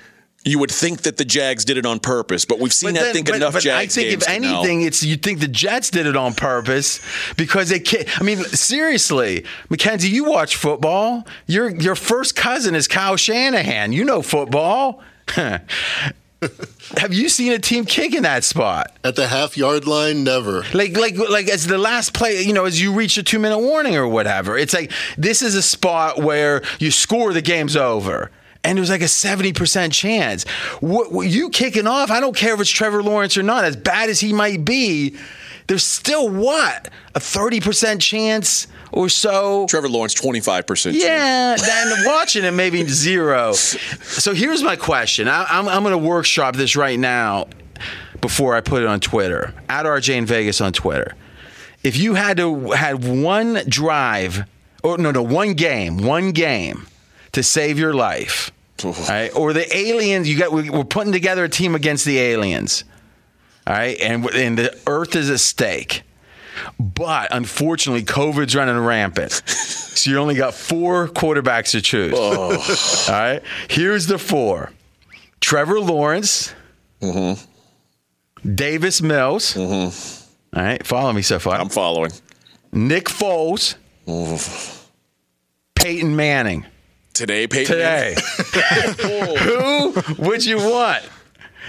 you 0.46 0.60
would 0.60 0.72
think 0.72 1.02
that 1.02 1.18
the 1.18 1.26
Jags 1.26 1.66
did 1.66 1.78
it 1.78 1.86
on 1.86 2.00
purpose. 2.00 2.46
But 2.46 2.60
we've 2.60 2.72
seen, 2.72 2.98
I 2.98 3.12
think, 3.12 3.28
enough 3.30 3.54
but 3.54 3.64
Jags 3.64 3.98
I 3.98 4.02
think 4.02 4.12
games 4.12 4.24
if 4.24 4.30
anything, 4.30 4.84
it's 4.84 5.04
you 5.04 5.18
think 5.18 5.40
the 5.40 5.48
Jets 5.48 5.90
did 5.90 6.06
it 6.06 6.16
on 6.16 6.36
purpose 6.36 7.02
because 7.36 7.70
they 7.70 7.80
can't. 7.80 8.08
I 8.22 8.24
mean, 8.24 8.38
seriously, 8.44 9.44
Mackenzie, 9.70 10.10
you 10.10 10.24
watch 10.24 10.56
football. 10.56 11.26
Your 11.48 11.70
your 11.70 11.96
first 11.96 12.36
cousin 12.36 12.76
is 12.76 12.88
Kyle 12.88 13.18
Shanahan. 13.18 13.92
You 13.92 14.06
know 14.06 14.22
football. 14.22 15.02
Have 16.98 17.14
you 17.14 17.30
seen 17.30 17.52
a 17.52 17.58
team 17.58 17.86
kick 17.86 18.14
in 18.14 18.24
that 18.24 18.44
spot? 18.44 18.96
At 19.04 19.16
the 19.16 19.28
half 19.28 19.58
yard 19.58 19.88
line, 19.88 20.24
never. 20.24 20.64
Like, 20.74 20.96
like, 20.96 21.18
like 21.18 21.50
as 21.50 21.66
the 21.66 21.80
last 21.80 22.14
play, 22.14 22.44
you 22.44 22.54
know, 22.54 22.66
as 22.66 22.80
you 22.80 22.94
reach 22.94 23.18
a 23.18 23.24
two 23.24 23.40
minute 23.40 23.58
warning 23.58 23.96
or 23.96 24.08
whatever. 24.08 24.56
It's 24.56 24.74
like 24.74 24.92
this 25.18 25.42
is 25.42 25.56
a 25.56 25.64
spot 25.64 26.20
where 26.20 26.62
you 26.78 26.92
score, 26.92 27.34
the 27.34 27.42
game's 27.42 27.76
over. 27.76 28.30
And 28.66 28.78
it 28.78 28.82
was 28.82 28.90
like 28.90 29.02
a 29.02 29.06
70% 29.06 29.92
chance. 29.94 30.44
What, 30.82 31.12
what- 31.12 31.28
you 31.28 31.50
kicking 31.50 31.88
off, 31.88 32.10
I 32.12 32.20
don't 32.20 32.36
care 32.36 32.54
if 32.54 32.60
it's 32.60 32.70
Trevor 32.70 33.04
Lawrence 33.04 33.38
or 33.38 33.44
not, 33.44 33.64
as 33.64 33.76
bad 33.76 34.10
as 34.10 34.20
he 34.20 34.34
might 34.34 34.66
be, 34.66 35.16
there's 35.68 35.84
still 35.84 36.30
what? 36.30 36.90
A 37.16 37.20
30% 37.20 38.00
chance 38.02 38.68
or 38.92 39.10
so? 39.10 39.66
Trevor 39.68 39.90
Lawrence, 39.90 40.14
twenty 40.14 40.40
five 40.40 40.66
percent. 40.68 40.96
Yeah, 40.96 41.56
then 41.58 42.06
watching 42.06 42.44
it 42.44 42.52
maybe 42.52 42.86
zero. 42.88 43.54
So 43.54 44.34
here's 44.34 44.62
my 44.64 44.76
question. 44.76 45.28
I, 45.28 45.46
I'm, 45.50 45.68
I'm 45.68 45.82
going 45.84 45.92
to 45.92 45.98
workshop 45.98 46.56
this 46.56 46.76
right 46.76 47.00
now 47.00 47.48
before 48.22 48.56
I 48.56 48.62
put 48.62 48.84
it 48.84 48.88
on 48.88 49.00
Twitter. 49.00 49.54
At 49.70 49.86
RJ 49.86 50.16
in 50.16 50.26
Vegas 50.26 50.62
on 50.62 50.72
Twitter. 50.72 51.16
If 51.84 51.98
you 51.98 52.14
had 52.16 52.38
to 52.38 52.72
had 52.72 53.04
one 53.06 53.62
drive, 53.68 54.46
or 54.84 54.98
no, 54.98 55.12
no, 55.12 55.22
one 55.24 55.54
game, 55.56 55.98
one 55.98 56.32
game 56.32 56.88
to 57.32 57.44
save 57.44 57.78
your 57.80 57.94
life, 57.94 58.52
right? 58.84 59.30
Or 59.36 59.54
the 59.54 59.76
aliens, 59.76 60.28
you 60.28 60.38
got 60.38 60.52
we- 60.52 60.70
we're 60.70 60.84
putting 60.84 61.14
together 61.14 61.44
a 61.44 61.50
team 61.50 61.76
against 61.76 62.06
the 62.06 62.20
aliens, 62.20 62.84
all 63.66 63.76
right? 63.76 64.00
And 64.00 64.26
and 64.32 64.58
the 64.58 64.78
Earth 64.88 65.16
is 65.16 65.30
at 65.30 65.40
stake. 65.40 66.04
But 66.80 67.34
unfortunately, 67.34 68.04
COVID's 68.04 68.56
running 68.56 68.78
rampant. 68.80 69.42
So 69.96 70.12
you 70.12 70.18
only 70.18 70.36
got 70.36 70.54
four 70.54 71.08
quarterbacks 71.08 71.72
to 71.72 71.82
choose. 71.82 72.14
Oh. 72.16 72.52
All 73.08 73.20
right. 73.20 73.42
Here's 73.70 74.08
the 74.08 74.18
four 74.20 74.74
Trevor 75.40 75.80
Lawrence, 75.80 76.54
mm-hmm. 77.02 78.54
Davis 78.56 79.02
Mills. 79.02 79.54
Mm-hmm. 79.54 80.58
All 80.60 80.64
right. 80.64 80.86
Follow 80.86 81.14
me 81.14 81.22
so 81.22 81.40
far. 81.40 81.56
I'm 81.56 81.70
following. 81.70 82.12
Nick 82.74 83.06
Foles, 83.06 83.76
mm-hmm. 84.06 84.86
Peyton 85.76 86.14
Manning. 86.14 86.66
Today, 87.16 87.48
Peyton. 87.48 87.76
Today. 87.76 88.16
Who 89.40 89.94
would 90.20 90.46
you 90.46 90.58
want? 90.58 91.02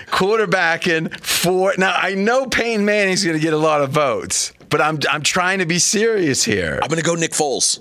Quarterbacking 0.09 1.19
for 1.21 1.73
now. 1.79 1.95
I 1.97 2.15
know 2.15 2.47
Peyton 2.47 2.85
Manning's 2.85 3.25
going 3.25 3.37
to 3.37 3.43
get 3.43 3.53
a 3.55 3.59
lot 3.59 3.81
of 3.81 3.91
votes, 3.91 4.53
but 4.69 4.81
I'm 4.81 4.99
I'm 5.11 5.23
trying 5.23 5.61
to 5.61 5.67
be 5.67 5.79
serious 5.79 6.45
here. 6.45 6.79
I'm 6.83 6.89
going 6.89 6.99
to 7.01 7.05
go 7.05 7.15
Nick 7.15 7.31
Foles. 7.33 7.81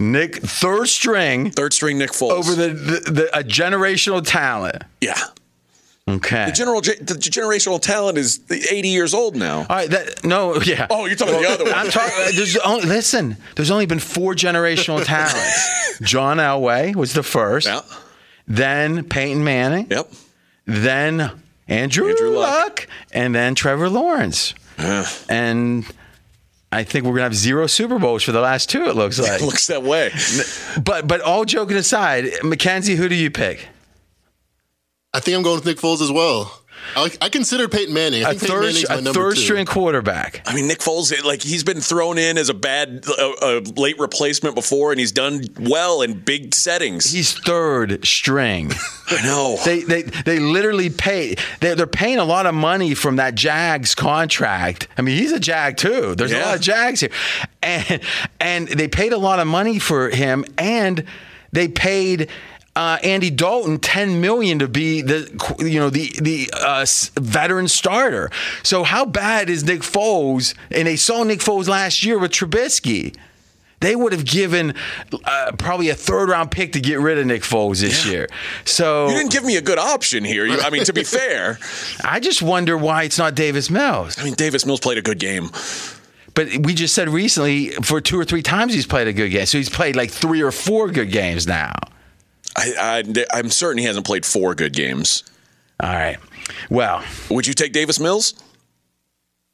Nick, 0.00 0.36
third 0.36 0.88
string 0.88 1.50
Third 1.50 1.72
string 1.72 1.98
Nick 1.98 2.10
Foles. 2.10 2.30
over 2.32 2.54
the, 2.54 2.68
the, 2.68 3.10
the 3.10 3.38
a 3.38 3.44
generational 3.44 4.22
talent. 4.26 4.82
yeah. 5.00 5.20
Okay. 6.08 6.46
The 6.46 6.52
general 6.52 6.80
the 6.80 7.14
generational 7.14 7.80
talent 7.80 8.18
is 8.18 8.40
80 8.50 8.88
years 8.88 9.14
old 9.14 9.36
now. 9.36 9.58
All 9.60 9.66
right. 9.76 9.88
That 9.88 10.24
no. 10.24 10.56
Yeah. 10.60 10.88
Oh, 10.90 11.06
you're 11.06 11.14
talking 11.14 11.34
about 11.34 11.42
the 11.42 11.48
other 11.54 11.64
one. 11.64 11.74
I'm 11.74 11.90
talking. 11.90 12.12
There's 12.34 12.56
only 12.58 12.86
listen. 12.86 13.36
There's 13.54 13.70
only 13.70 13.86
been 13.86 14.00
four 14.00 14.34
generational 14.34 15.04
talents. 15.06 15.98
John 16.00 16.38
Elway 16.38 16.96
was 16.96 17.12
the 17.12 17.22
first. 17.22 17.68
Yeah. 17.68 17.82
Then 18.48 19.04
Peyton 19.04 19.44
Manning. 19.44 19.86
Yep. 19.90 20.10
Then 20.66 21.30
Andrew, 21.68 22.08
Andrew 22.08 22.30
Luck. 22.30 22.60
Luck. 22.80 22.88
And 23.12 23.32
then 23.34 23.54
Trevor 23.54 23.88
Lawrence. 23.88 24.54
Yeah. 24.78 25.06
and 25.28 25.86
I 26.72 26.82
think 26.82 27.04
we're 27.04 27.12
gonna 27.12 27.22
have 27.24 27.34
zero 27.36 27.68
Super 27.68 28.00
Bowls 28.00 28.24
for 28.24 28.32
the 28.32 28.40
last 28.40 28.68
two. 28.68 28.86
It 28.86 28.96
looks 28.96 29.20
like. 29.20 29.40
it 29.40 29.44
Looks 29.44 29.68
that 29.68 29.84
way. 29.84 30.10
but 30.82 31.06
but 31.06 31.20
all 31.20 31.44
joking 31.44 31.76
aside, 31.76 32.26
Mackenzie, 32.42 32.96
who 32.96 33.08
do 33.08 33.14
you 33.14 33.30
pick? 33.30 33.68
I 35.14 35.20
think 35.20 35.36
I'm 35.36 35.42
going 35.42 35.56
with 35.56 35.66
Nick 35.66 35.78
Foles 35.78 36.00
as 36.00 36.10
well. 36.10 36.58
I, 36.96 37.10
I 37.20 37.28
consider 37.28 37.68
Peyton 37.68 37.94
Manning. 37.94 38.24
I 38.24 38.30
A 38.30 38.34
think 38.34 38.40
Peyton 38.42 38.56
third 38.56 38.62
Manning's 38.64 38.88
my 38.88 38.94
a 38.96 39.00
number 39.02 39.20
third 39.20 39.36
two. 39.36 39.42
string 39.42 39.66
quarterback. 39.66 40.42
I 40.46 40.54
mean, 40.54 40.66
Nick 40.66 40.80
Foles, 40.80 41.22
like 41.22 41.40
he's 41.40 41.62
been 41.62 41.80
thrown 41.80 42.18
in 42.18 42.36
as 42.38 42.48
a 42.48 42.54
bad, 42.54 43.04
a, 43.06 43.32
a 43.40 43.60
late 43.76 43.98
replacement 44.00 44.56
before, 44.56 44.90
and 44.90 44.98
he's 44.98 45.12
done 45.12 45.44
well 45.60 46.02
in 46.02 46.18
big 46.18 46.54
settings. 46.56 47.12
He's 47.12 47.34
third 47.38 48.04
string. 48.04 48.72
I 49.10 49.22
know. 49.22 49.58
They 49.64 49.84
they 49.84 50.02
they 50.02 50.40
literally 50.40 50.90
pay. 50.90 51.36
They're, 51.60 51.76
they're 51.76 51.86
paying 51.86 52.18
a 52.18 52.24
lot 52.24 52.46
of 52.46 52.54
money 52.54 52.94
from 52.94 53.16
that 53.16 53.36
Jags 53.36 53.94
contract. 53.94 54.88
I 54.98 55.02
mean, 55.02 55.16
he's 55.16 55.30
a 55.32 55.38
Jag 55.40 55.76
too. 55.76 56.16
There's 56.16 56.32
a 56.32 56.40
lot 56.40 56.56
of 56.56 56.60
Jags 56.62 56.98
here, 57.00 57.10
and 57.62 58.00
and 58.40 58.66
they 58.66 58.88
paid 58.88 59.12
a 59.12 59.18
lot 59.18 59.38
of 59.38 59.46
money 59.46 59.78
for 59.78 60.10
him, 60.10 60.44
and 60.58 61.04
they 61.52 61.68
paid. 61.68 62.28
Uh, 62.74 62.98
Andy 63.02 63.30
Dalton, 63.30 63.78
ten 63.78 64.20
million 64.22 64.58
to 64.60 64.68
be 64.68 65.02
the 65.02 65.28
you 65.58 65.78
know 65.78 65.90
the 65.90 66.10
the 66.20 66.50
uh, 66.54 66.86
veteran 67.20 67.68
starter. 67.68 68.30
So 68.62 68.82
how 68.82 69.04
bad 69.04 69.50
is 69.50 69.62
Nick 69.64 69.80
Foles? 69.82 70.54
And 70.70 70.88
they 70.88 70.96
saw 70.96 71.22
Nick 71.22 71.40
Foles 71.40 71.68
last 71.68 72.02
year 72.02 72.18
with 72.18 72.30
Trubisky. 72.30 73.14
They 73.80 73.96
would 73.96 74.12
have 74.12 74.24
given 74.24 74.74
uh, 75.24 75.52
probably 75.58 75.88
a 75.88 75.94
third 75.94 76.28
round 76.28 76.50
pick 76.52 76.72
to 76.72 76.80
get 76.80 77.00
rid 77.00 77.18
of 77.18 77.26
Nick 77.26 77.42
Foles 77.42 77.80
this 77.80 78.06
year. 78.06 78.28
So 78.64 79.08
you 79.08 79.16
didn't 79.16 79.32
give 79.32 79.44
me 79.44 79.56
a 79.56 79.60
good 79.60 79.78
option 79.78 80.24
here. 80.24 80.46
You, 80.46 80.60
I 80.60 80.70
mean, 80.70 80.84
to 80.84 80.92
be 80.92 81.02
fair, 81.04 81.58
I 82.04 82.20
just 82.20 82.42
wonder 82.42 82.78
why 82.78 83.02
it's 83.02 83.18
not 83.18 83.34
Davis 83.34 83.70
Mills. 83.70 84.18
I 84.18 84.24
mean, 84.24 84.34
Davis 84.34 84.64
Mills 84.64 84.80
played 84.80 84.98
a 84.98 85.02
good 85.02 85.18
game. 85.18 85.50
But 86.34 86.48
we 86.64 86.74
just 86.74 86.94
said 86.94 87.08
recently 87.08 87.70
for 87.82 88.00
two 88.00 88.18
or 88.18 88.24
three 88.24 88.42
times 88.42 88.72
he's 88.72 88.86
played 88.86 89.08
a 89.08 89.12
good 89.12 89.30
game. 89.30 89.46
So 89.46 89.58
he's 89.58 89.68
played 89.68 89.96
like 89.96 90.10
three 90.10 90.40
or 90.40 90.52
four 90.52 90.88
good 90.88 91.10
games 91.10 91.46
now. 91.46 91.72
I, 92.56 93.02
I, 93.14 93.24
I'm 93.32 93.50
certain 93.50 93.78
he 93.78 93.84
hasn't 93.84 94.06
played 94.06 94.26
four 94.26 94.54
good 94.54 94.72
games. 94.72 95.24
All 95.80 95.90
right. 95.90 96.18
Well, 96.70 97.02
Would 97.30 97.46
you 97.46 97.54
take 97.54 97.72
Davis 97.72 97.98
Mills? 97.98 98.34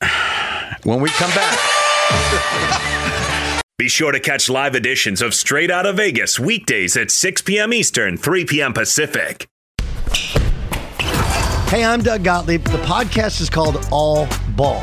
when 0.85 1.01
we 1.01 1.09
come 1.11 1.31
back, 1.31 1.59
Be 3.79 3.89
sure 3.89 4.11
to 4.11 4.19
catch 4.19 4.51
live 4.51 4.75
editions 4.75 5.23
of 5.23 5.33
Straight 5.35 5.71
Out 5.71 5.87
of 5.87 5.99
Vegas 5.99 6.41
weekdays 6.41 6.97
at 6.97 7.13
6 7.13 7.43
p.m. 7.43 7.73
Eastern, 7.73 8.17
3 8.17 8.45
p.m. 8.45 8.73
Pacific. 8.73 9.47
Hey, 11.69 11.85
I'm 11.85 12.03
Doug 12.03 12.25
Gottlieb. 12.25 12.65
The 12.65 12.79
podcast 12.79 13.41
is 13.41 13.49
called 13.49 13.87
All 13.93 14.27
Ball. 14.57 14.83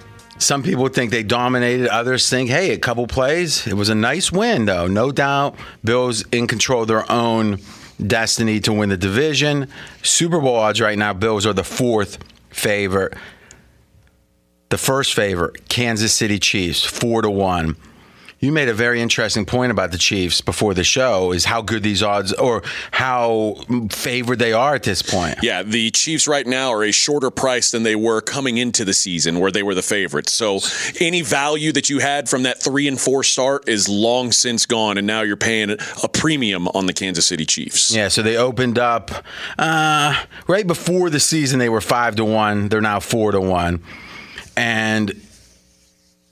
Some 0.41 0.63
people 0.63 0.87
think 0.87 1.11
they 1.11 1.21
dominated. 1.21 1.87
Others 1.87 2.27
think, 2.27 2.49
hey, 2.49 2.71
a 2.71 2.79
couple 2.79 3.05
plays. 3.05 3.67
It 3.67 3.75
was 3.75 3.89
a 3.89 3.95
nice 3.95 4.31
win, 4.31 4.65
though. 4.65 4.87
No 4.87 5.11
doubt. 5.11 5.55
Bills 5.83 6.25
in 6.31 6.47
control 6.47 6.81
of 6.81 6.87
their 6.87 7.09
own 7.11 7.59
destiny 8.05 8.59
to 8.61 8.73
win 8.73 8.89
the 8.89 8.97
division. 8.97 9.67
Super 10.01 10.41
Bowl 10.41 10.55
odds 10.55 10.81
right 10.81 10.97
now, 10.97 11.13
Bills 11.13 11.45
are 11.45 11.53
the 11.53 11.63
fourth 11.63 12.17
favorite. 12.49 13.13
The 14.69 14.79
first 14.79 15.13
favorite, 15.13 15.69
Kansas 15.69 16.11
City 16.11 16.39
Chiefs, 16.39 16.83
four 16.83 17.21
to 17.21 17.29
one. 17.29 17.75
You 18.41 18.51
made 18.51 18.69
a 18.69 18.73
very 18.73 18.99
interesting 18.99 19.45
point 19.45 19.71
about 19.71 19.91
the 19.91 19.99
Chiefs 19.99 20.41
before 20.41 20.73
the 20.73 20.83
show 20.83 21.31
is 21.31 21.45
how 21.45 21.61
good 21.61 21.83
these 21.83 22.01
odds 22.01 22.33
or 22.33 22.63
how 22.89 23.57
favored 23.91 24.39
they 24.39 24.51
are 24.51 24.73
at 24.73 24.81
this 24.81 25.03
point. 25.03 25.37
Yeah, 25.43 25.61
the 25.61 25.91
Chiefs 25.91 26.27
right 26.27 26.47
now 26.47 26.71
are 26.71 26.83
a 26.83 26.91
shorter 26.91 27.29
price 27.29 27.69
than 27.69 27.83
they 27.83 27.95
were 27.95 28.19
coming 28.19 28.57
into 28.57 28.83
the 28.83 28.95
season 28.95 29.39
where 29.39 29.51
they 29.51 29.61
were 29.61 29.75
the 29.75 29.83
favorites. 29.83 30.33
So 30.33 30.59
any 30.99 31.21
value 31.21 31.71
that 31.73 31.87
you 31.87 31.99
had 31.99 32.29
from 32.29 32.41
that 32.41 32.63
3 32.63 32.87
and 32.87 32.99
4 32.99 33.23
start 33.23 33.69
is 33.69 33.87
long 33.87 34.31
since 34.31 34.65
gone 34.65 34.97
and 34.97 35.05
now 35.05 35.21
you're 35.21 35.37
paying 35.37 35.69
a 35.69 36.09
premium 36.09 36.67
on 36.69 36.87
the 36.87 36.93
Kansas 36.93 37.27
City 37.27 37.45
Chiefs. 37.45 37.93
Yeah, 37.93 38.07
so 38.07 38.23
they 38.23 38.37
opened 38.37 38.79
up 38.79 39.11
uh, 39.59 40.19
right 40.47 40.65
before 40.65 41.11
the 41.11 41.19
season 41.19 41.59
they 41.59 41.69
were 41.69 41.79
5 41.79 42.15
to 42.15 42.25
1, 42.25 42.69
they're 42.69 42.81
now 42.81 42.99
4 42.99 43.33
to 43.33 43.39
1. 43.39 43.83
And 44.57 45.21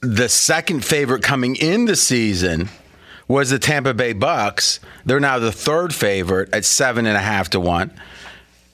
the 0.00 0.28
second 0.28 0.84
favorite 0.84 1.22
coming 1.22 1.56
in 1.56 1.84
the 1.84 1.96
season 1.96 2.68
was 3.28 3.50
the 3.50 3.58
Tampa 3.58 3.94
Bay 3.94 4.12
Bucks. 4.12 4.80
They're 5.04 5.20
now 5.20 5.38
the 5.38 5.52
third 5.52 5.94
favorite 5.94 6.52
at 6.52 6.64
seven 6.64 7.06
and 7.06 7.16
a 7.16 7.20
half 7.20 7.50
to 7.50 7.60
one. 7.60 7.92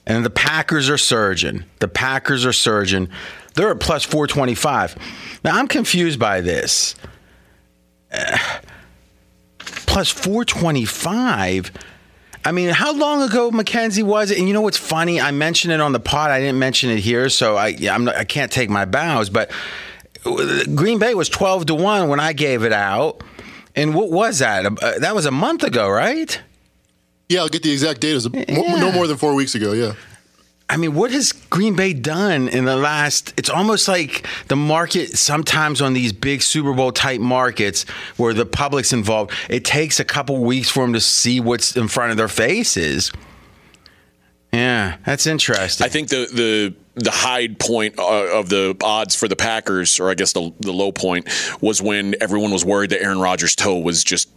And 0.05 0.23
the 0.25 0.29
Packers 0.29 0.89
are 0.89 0.97
surging. 0.97 1.65
The 1.79 1.89
Packers 1.89 2.45
are 2.45 2.53
surging. 2.53 3.09
They're 3.55 3.71
at 3.71 3.79
plus 3.79 4.03
425. 4.05 4.95
Now, 5.43 5.57
I'm 5.57 5.67
confused 5.67 6.17
by 6.17 6.41
this. 6.41 6.95
Uh, 8.11 8.37
plus 9.59 10.09
425. 10.09 11.71
I 12.45 12.51
mean, 12.53 12.69
how 12.69 12.93
long 12.93 13.21
ago 13.21 13.51
Mackenzie 13.51 14.03
was 14.03 14.31
it? 14.31 14.37
And 14.37 14.47
you 14.47 14.53
know 14.53 14.61
what's 14.61 14.77
funny? 14.77 15.19
I 15.19 15.31
mentioned 15.31 15.73
it 15.73 15.81
on 15.81 15.91
the 15.91 15.99
pod. 15.99 16.31
I 16.31 16.39
didn't 16.39 16.59
mention 16.59 16.89
it 16.89 16.99
here, 16.99 17.27
so 17.27 17.57
I 17.57 17.75
I'm 17.91 18.05
not, 18.05 18.15
I 18.15 18.23
can't 18.23 18.51
take 18.51 18.69
my 18.69 18.85
bows. 18.85 19.29
But 19.29 19.51
Green 20.75 20.99
Bay 20.99 21.13
was 21.13 21.29
12 21.29 21.67
to 21.67 21.75
1 21.75 22.09
when 22.09 22.19
I 22.19 22.33
gave 22.33 22.63
it 22.63 22.73
out. 22.73 23.21
And 23.75 23.93
what 23.93 24.09
was 24.09 24.39
that? 24.39 24.65
Uh, 24.65 24.99
that 24.99 25.13
was 25.15 25.25
a 25.25 25.31
month 25.31 25.63
ago, 25.63 25.87
right? 25.89 26.39
Yeah, 27.29 27.41
I'll 27.41 27.49
get 27.49 27.63
the 27.63 27.71
exact 27.71 28.01
date. 28.01 28.11
It 28.11 28.15
was 28.15 28.29
Yeah. 28.33 28.75
no 28.79 28.91
more 28.91 29.05
than 29.07 29.17
four 29.17 29.33
weeks 29.35 29.53
ago. 29.55 29.73
Yeah. 29.73 29.93
I 30.69 30.75
mean, 30.75 30.95
what 30.95 31.11
has 31.11 31.31
Green 31.31 31.75
Bay 31.75 31.93
done 31.93 32.49
in 32.49 32.65
the 32.65 32.75
last? 32.75 33.33
It's 33.37 33.49
almost 33.49 33.87
like 33.87 34.27
the 34.49 34.55
market 34.57 35.17
sometimes 35.17 35.81
on 35.81 35.93
these 35.93 36.11
big 36.11 36.41
Super 36.41 36.73
Bowl 36.73 36.91
type 36.91 37.21
markets 37.21 37.85
where 38.17 38.33
the 38.33 38.45
public's 38.45 38.91
involved, 38.91 39.31
it 39.49 39.63
takes 39.63 39.99
a 39.99 40.03
couple 40.03 40.43
weeks 40.43 40.69
for 40.69 40.83
them 40.83 40.91
to 40.93 40.99
see 40.99 41.39
what's 41.39 41.77
in 41.77 41.87
front 41.87 42.11
of 42.11 42.17
their 42.17 42.27
faces. 42.27 43.11
Yeah, 44.57 44.97
that's 45.05 45.27
interesting. 45.27 45.85
I 45.85 45.89
think 45.89 46.09
the 46.09 46.27
the 46.33 46.75
the 46.95 47.11
high 47.11 47.47
point 47.47 47.99
uh, 47.99 48.39
of 48.39 48.49
the 48.49 48.75
odds 48.83 49.15
for 49.15 49.27
the 49.27 49.35
Packers, 49.35 49.99
or 49.99 50.09
I 50.09 50.15
guess 50.15 50.33
the 50.33 50.51
the 50.59 50.71
low 50.71 50.91
point, 50.91 51.29
was 51.61 51.79
when 51.81 52.15
everyone 52.19 52.51
was 52.51 52.65
worried 52.65 52.89
that 52.89 53.01
Aaron 53.03 53.19
Rodgers' 53.19 53.55
toe 53.55 53.77
was 53.77 54.03
just 54.03 54.29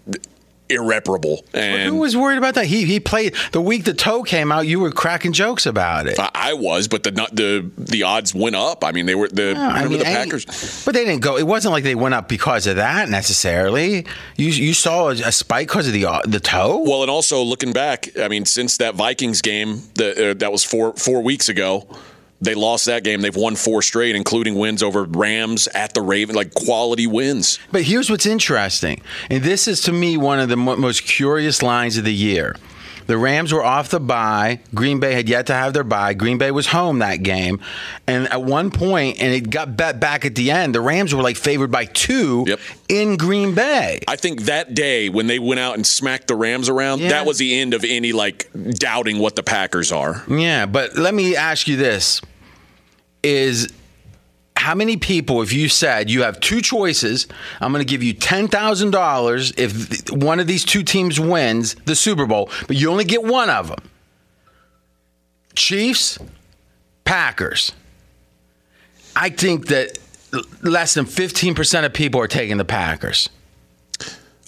irreparable. 0.70 1.44
And 1.52 1.88
Who 1.88 1.96
was 1.96 2.16
worried 2.16 2.38
about 2.38 2.54
that? 2.54 2.66
He 2.66 2.84
he 2.84 3.00
played 3.00 3.34
the 3.52 3.60
week 3.60 3.84
the 3.84 3.94
toe 3.94 4.22
came 4.22 4.50
out. 4.52 4.66
You 4.66 4.80
were 4.80 4.90
cracking 4.90 5.32
jokes 5.32 5.66
about 5.66 6.06
it. 6.06 6.18
I- 6.18 6.30
I 6.50 6.52
was, 6.54 6.88
but 6.88 7.02
the 7.02 7.10
not- 7.10 7.34
the 7.36 7.70
the 7.76 8.02
odds 8.02 8.34
went 8.34 8.56
up. 8.56 8.84
I 8.84 8.92
mean, 8.92 9.06
they 9.06 9.14
were 9.14 9.28
the 9.28 9.54
I 9.56 9.86
mean, 9.86 9.98
the 9.98 10.04
Packers. 10.04 10.82
but 10.84 10.94
they 10.94 11.04
didn't 11.04 11.22
go. 11.22 11.36
It 11.36 11.46
wasn't 11.46 11.72
like 11.72 11.84
they 11.84 11.94
went 11.94 12.14
up 12.14 12.28
because 12.28 12.66
of 12.66 12.76
that 12.76 13.08
necessarily. 13.08 14.06
You 14.36 14.48
you 14.48 14.74
saw 14.74 15.08
a, 15.08 15.12
a 15.12 15.32
spike 15.32 15.68
because 15.68 15.86
of 15.86 15.92
the 15.92 16.06
uh, 16.06 16.22
the 16.26 16.40
toe. 16.40 16.82
Well, 16.86 17.02
and 17.02 17.10
also 17.10 17.42
looking 17.42 17.72
back, 17.72 18.08
I 18.18 18.28
mean, 18.28 18.44
since 18.46 18.76
that 18.78 18.94
Vikings 18.94 19.40
game 19.42 19.82
that 19.94 20.18
uh, 20.18 20.34
that 20.34 20.50
was 20.52 20.64
four 20.64 20.92
four 20.94 21.22
weeks 21.22 21.48
ago, 21.48 21.86
they 22.40 22.54
lost 22.54 22.87
that 22.87 23.04
game. 23.04 23.20
They've 23.20 23.35
won 23.37 23.56
four 23.56 23.82
straight, 23.82 24.14
including 24.16 24.54
wins 24.54 24.82
over 24.82 25.04
Rams 25.04 25.68
at 25.68 25.94
the 25.94 26.00
Raven, 26.02 26.35
like 26.35 26.54
quality 26.54 27.06
wins. 27.06 27.59
But 27.73 27.82
here's 27.82 28.11
what's 28.11 28.26
interesting, 28.26 29.02
and 29.30 29.42
this 29.42 29.68
is 29.68 29.80
to 29.82 29.92
me 29.92 30.16
one 30.16 30.40
of 30.40 30.49
the 30.49 30.56
most 30.56 31.02
curious 31.04 31.62
lines 31.62 31.97
of 31.97 32.04
the 32.04 32.14
year. 32.14 32.56
The 33.06 33.18
Rams 33.18 33.52
were 33.52 33.64
off 33.64 33.88
the 33.88 33.99
bye. 33.99 34.61
Green 34.73 35.00
Bay 35.00 35.14
had 35.14 35.28
yet 35.28 35.47
to 35.47 35.52
have 35.52 35.73
their 35.73 35.82
bye. 35.82 36.14
Green 36.14 36.38
Bay 36.38 36.52
was 36.52 36.68
home 36.68 37.00
that 37.00 37.25
game, 37.25 37.61
and 38.06 38.28
at 38.32 38.42
one 38.44 38.70
point, 38.70 39.20
and 39.20 39.35
it 39.35 39.50
got 39.50 39.76
bet 39.76 39.99
back 39.99 40.25
at 40.25 40.37
the 40.37 40.52
end. 40.52 40.76
The 40.76 40.80
Rams 40.80 41.12
were 41.12 41.23
like 41.23 41.37
favored 41.37 41.73
by 41.73 41.87
two 41.87 42.44
Yep. 42.47 42.61
in 42.88 43.16
Green 43.16 43.52
Bay. 43.52 43.99
I 44.06 44.14
think 44.14 44.42
that 44.42 44.75
day 44.75 45.09
when 45.09 45.26
they 45.26 45.40
went 45.40 45.59
out 45.59 45.75
and 45.75 45.85
smacked 45.85 46.28
the 46.28 46.37
Rams 46.37 46.68
around, 46.68 47.00
Yeah. 47.00 47.09
that 47.09 47.26
was 47.26 47.38
the 47.38 47.59
end 47.59 47.75
of 47.75 47.85
any 47.85 48.12
like 48.12 48.49
doubting 48.75 49.18
what 49.18 49.35
the 49.35 49.42
Packers 49.42 49.90
are. 49.90 50.23
Yeah, 50.30 50.66
but 50.66 50.97
let 50.97 51.12
me 51.12 51.35
ask 51.35 51.66
you 51.66 51.76
this: 51.76 52.20
Is 53.22 53.72
how 54.56 54.74
many 54.74 54.96
people, 54.96 55.42
if 55.42 55.52
you 55.52 55.68
said 55.68 56.10
you 56.10 56.22
have 56.22 56.38
two 56.40 56.60
choices, 56.60 57.26
I'm 57.60 57.72
going 57.72 57.84
to 57.84 57.90
give 57.90 58.02
you 58.02 58.12
ten 58.12 58.48
thousand 58.48 58.90
dollars 58.90 59.52
if 59.56 60.10
one 60.10 60.40
of 60.40 60.46
these 60.46 60.64
two 60.64 60.82
teams 60.82 61.18
wins 61.18 61.74
the 61.86 61.94
Super 61.94 62.26
Bowl, 62.26 62.50
but 62.66 62.76
you 62.76 62.90
only 62.90 63.04
get 63.04 63.22
one 63.22 63.50
of 63.50 63.68
them. 63.68 63.78
Chiefs, 65.54 66.18
Packers. 67.04 67.72
I 69.16 69.30
think 69.30 69.66
that 69.66 69.98
less 70.62 70.94
than 70.94 71.04
15% 71.04 71.84
of 71.84 71.92
people 71.92 72.20
are 72.20 72.28
taking 72.28 72.56
the 72.56 72.64
Packers. 72.64 73.28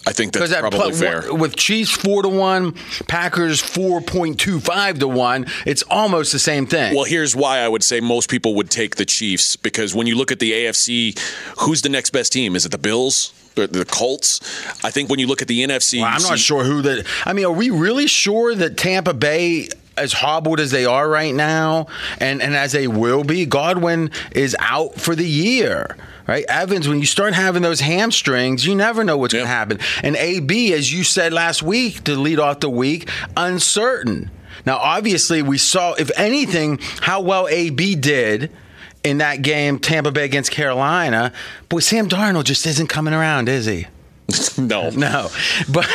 I 0.06 0.12
think 0.12 0.32
that's 0.32 0.50
that 0.50 0.60
probably 0.60 0.80
pl- 0.90 0.92
fair. 0.92 1.34
with 1.34 1.54
Chiefs 1.56 1.92
four 1.92 2.22
to 2.22 2.28
one, 2.28 2.72
Packers 3.06 3.60
four 3.60 4.00
point 4.00 4.40
two 4.40 4.58
five 4.60 4.98
to 4.98 5.06
one, 5.08 5.46
it's 5.64 5.82
almost 5.84 6.32
the 6.32 6.38
same 6.40 6.66
thing. 6.66 6.94
Well, 6.94 7.04
here's 7.04 7.36
why 7.36 7.60
I 7.60 7.68
would 7.68 7.84
say 7.84 8.00
most 8.00 8.28
people 8.28 8.54
would 8.56 8.70
take 8.70 8.96
the 8.96 9.04
Chiefs 9.04 9.54
because 9.56 9.94
when 9.94 10.06
you 10.06 10.16
look 10.16 10.32
at 10.32 10.40
the 10.40 10.52
AFC, 10.52 11.18
who's 11.60 11.82
the 11.82 11.88
next 11.88 12.10
best 12.10 12.32
team? 12.32 12.56
Is 12.56 12.66
it 12.66 12.72
the 12.72 12.78
Bills? 12.78 13.32
The, 13.54 13.66
the 13.66 13.84
Colts? 13.84 14.40
I 14.82 14.90
think 14.90 15.10
when 15.10 15.18
you 15.18 15.26
look 15.26 15.42
at 15.42 15.46
the 15.48 15.62
NFC, 15.62 16.00
Well, 16.00 16.06
I'm 16.08 16.22
not 16.22 16.32
see- 16.32 16.36
sure 16.38 16.64
who 16.64 16.80
that. 16.82 17.06
I 17.26 17.32
mean, 17.34 17.44
are 17.44 17.52
we 17.52 17.68
really 17.70 18.06
sure 18.06 18.54
that 18.54 18.76
Tampa 18.78 19.12
Bay, 19.14 19.68
as 19.96 20.12
hobbled 20.12 20.61
as 20.61 20.70
they 20.70 20.85
are 20.85 21.09
right 21.09 21.35
now, 21.35 21.87
and 22.18 22.42
and 22.42 22.55
as 22.55 22.72
they 22.72 22.87
will 22.87 23.24
be, 23.24 23.46
Godwin 23.46 24.11
is 24.33 24.57
out 24.59 24.94
for 24.96 25.14
the 25.14 25.28
year. 25.28 25.96
Right, 26.26 26.44
Evans. 26.48 26.88
When 26.88 27.00
you 27.00 27.07
start 27.07 27.35
having 27.35 27.62
those 27.62 27.81
hamstrings, 27.81 28.64
you 28.64 28.76
never 28.76 29.02
know 29.02 29.16
what's 29.16 29.35
going 29.35 29.44
to 29.44 29.50
happen. 29.50 29.81
And 30.05 30.14
AB, 30.14 30.72
as 30.72 30.92
you 30.92 31.02
said 31.02 31.33
last 31.33 31.64
week, 31.64 32.05
to 32.05 32.14
lead 32.14 32.38
off 32.38 32.61
the 32.61 32.70
week, 32.70 33.09
uncertain. 33.37 34.31
Now, 34.64 34.76
obviously, 34.76 35.42
we 35.42 35.59
saw, 35.59 35.94
if 35.94 36.11
anything, 36.16 36.78
how 37.00 37.22
well 37.22 37.48
AB 37.48 37.96
did 37.96 38.52
in 39.02 39.18
that 39.18 39.42
game, 39.42 39.78
Tampa 39.78 40.12
Bay 40.12 40.24
against 40.24 40.52
Carolina. 40.52 41.33
Boy, 41.68 41.81
Sam 41.81 42.09
Darnold 42.09 42.44
just 42.44 42.66
isn't 42.66 42.87
coming 42.87 43.14
around, 43.14 43.48
is 43.48 43.66
he? 43.66 43.87
no, 44.59 44.90
No, 44.90 45.28
but 45.68 45.88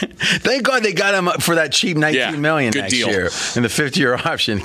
thank 0.40 0.62
God 0.62 0.82
they 0.82 0.92
got 0.92 1.14
him 1.14 1.28
up 1.28 1.42
for 1.42 1.54
that 1.56 1.72
cheap 1.72 1.96
nineteen 1.96 2.20
Yeah, 2.20 2.30
million 2.36 2.72
next 2.74 2.92
deal. 2.92 3.08
year 3.08 3.30
in 3.56 3.62
the 3.62 3.68
fifth 3.68 3.96
year 3.96 4.14
option. 4.24 4.58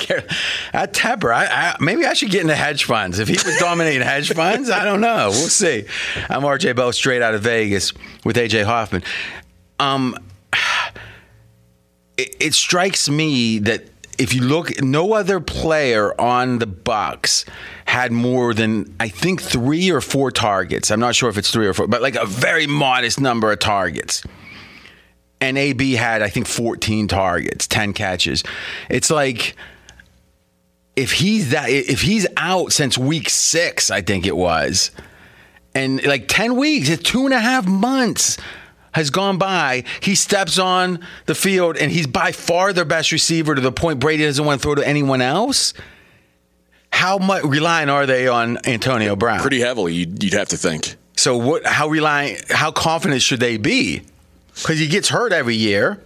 At 0.73 0.93
Tepper, 0.93 1.33
I, 1.33 1.45
I, 1.45 1.75
maybe 1.79 2.05
I 2.05 2.13
should 2.13 2.31
get 2.31 2.41
into 2.41 2.55
hedge 2.55 2.85
funds. 2.85 3.19
If 3.19 3.27
he 3.27 3.33
was 3.33 3.57
dominating 3.59 4.01
hedge 4.01 4.31
funds, 4.33 4.69
I 4.69 4.85
don't 4.85 5.01
know. 5.01 5.29
We'll 5.29 5.49
see. 5.49 5.85
I'm 6.29 6.41
RJ 6.43 6.75
Bell, 6.75 6.91
straight 6.93 7.21
out 7.21 7.33
of 7.35 7.41
Vegas 7.41 7.93
with 8.23 8.35
AJ 8.35 8.65
Hoffman. 8.65 9.03
Um, 9.79 10.15
it, 12.17 12.35
it 12.39 12.53
strikes 12.53 13.09
me 13.09 13.59
that 13.59 13.83
if 14.17 14.33
you 14.33 14.41
look, 14.41 14.81
no 14.81 15.13
other 15.13 15.39
player 15.39 16.19
on 16.19 16.59
the 16.59 16.67
Bucks 16.67 17.45
had 17.85 18.11
more 18.11 18.53
than 18.53 18.93
I 18.99 19.07
think 19.07 19.41
three 19.41 19.89
or 19.91 20.01
four 20.01 20.29
targets. 20.29 20.91
I'm 20.91 20.99
not 20.99 21.15
sure 21.15 21.29
if 21.29 21.37
it's 21.37 21.51
three 21.51 21.67
or 21.67 21.73
four, 21.73 21.87
but 21.87 22.01
like 22.01 22.15
a 22.15 22.25
very 22.25 22.67
modest 22.67 23.21
number 23.21 23.49
of 23.51 23.59
targets. 23.59 24.21
And 25.41 25.57
AB 25.57 25.93
had 25.93 26.21
I 26.21 26.29
think 26.29 26.47
14 26.47 27.07
targets, 27.07 27.67
10 27.67 27.93
catches. 27.93 28.43
It's 28.89 29.09
like 29.09 29.55
if 30.95 31.13
he's 31.13 31.51
that 31.51 31.69
if 31.69 32.01
he's 32.01 32.27
out 32.35 32.73
since 32.73 32.97
week 32.97 33.29
six, 33.29 33.89
I 33.89 34.01
think 34.01 34.25
it 34.25 34.35
was, 34.35 34.91
and 35.73 36.03
like 36.05 36.27
10 36.27 36.55
weeks, 36.55 36.89
it's 36.89 37.03
two 37.03 37.25
and 37.25 37.33
a 37.33 37.39
half 37.39 37.65
months 37.65 38.37
has 38.91 39.09
gone 39.09 39.37
by. 39.37 39.83
He 40.01 40.15
steps 40.15 40.57
on 40.57 40.99
the 41.25 41.35
field 41.35 41.77
and 41.77 41.91
he's 41.91 42.07
by 42.07 42.31
far 42.31 42.73
their 42.73 42.85
best 42.85 43.11
receiver 43.11 43.55
to 43.55 43.61
the 43.61 43.71
point 43.71 43.99
Brady 43.99 44.23
doesn't 44.25 44.43
want 44.43 44.61
to 44.61 44.63
throw 44.63 44.75
to 44.75 44.87
anyone 44.87 45.21
else. 45.21 45.73
How 46.91 47.17
much 47.17 47.43
relying 47.43 47.89
are 47.89 48.05
they 48.05 48.27
on 48.27 48.57
Antonio 48.65 49.15
Brown? 49.15 49.39
pretty 49.39 49.59
heavily. 49.59 49.93
You'd, 49.93 50.23
you'd 50.23 50.33
have 50.33 50.49
to 50.49 50.57
think. 50.57 50.95
So 51.15 51.37
what? 51.37 51.65
How 51.65 51.87
reliant? 51.87 52.51
How 52.51 52.71
confident 52.71 53.21
should 53.21 53.39
they 53.39 53.57
be? 53.57 54.01
Because 54.61 54.79
he 54.79 54.87
gets 54.87 55.09
hurt 55.09 55.31
every 55.33 55.55
year 55.55 56.01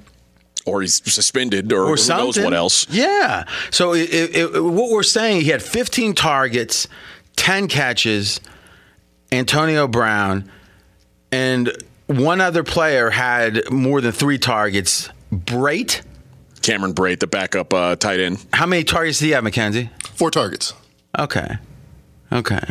Or 0.65 0.81
he's 0.81 1.01
suspended, 1.11 1.71
or, 1.73 1.83
or 1.85 1.95
who 1.97 2.07
knows 2.07 2.39
what 2.39 2.53
else. 2.53 2.87
Yeah. 2.89 3.45
So 3.71 3.93
it, 3.93 4.09
it, 4.13 4.35
it- 4.55 4.61
what 4.63 4.91
we're 4.91 5.03
saying, 5.03 5.41
he 5.41 5.49
had 5.49 5.61
15 5.61 6.13
targets, 6.15 6.87
10 7.35 7.67
catches. 7.67 8.39
Antonio 9.31 9.87
Brown 9.87 10.49
and 11.31 11.71
one 12.05 12.39
other 12.39 12.63
player 12.63 13.09
had 13.09 13.69
more 13.71 13.99
than 13.99 14.11
three 14.11 14.37
targets. 14.37 15.09
Brate. 15.33 16.01
Cameron 16.61 16.93
Brate, 16.93 17.19
the 17.19 17.27
backup 17.27 17.73
uh, 17.73 17.95
tight 17.95 18.19
end. 18.19 18.45
How 18.53 18.65
many 18.67 18.83
targets 18.83 19.17
did 19.19 19.25
he 19.25 19.31
have, 19.31 19.43
McKenzie? 19.43 19.89
Four 20.15 20.29
targets. 20.31 20.73
Okay. 21.17 21.57
Okay. 22.31 22.61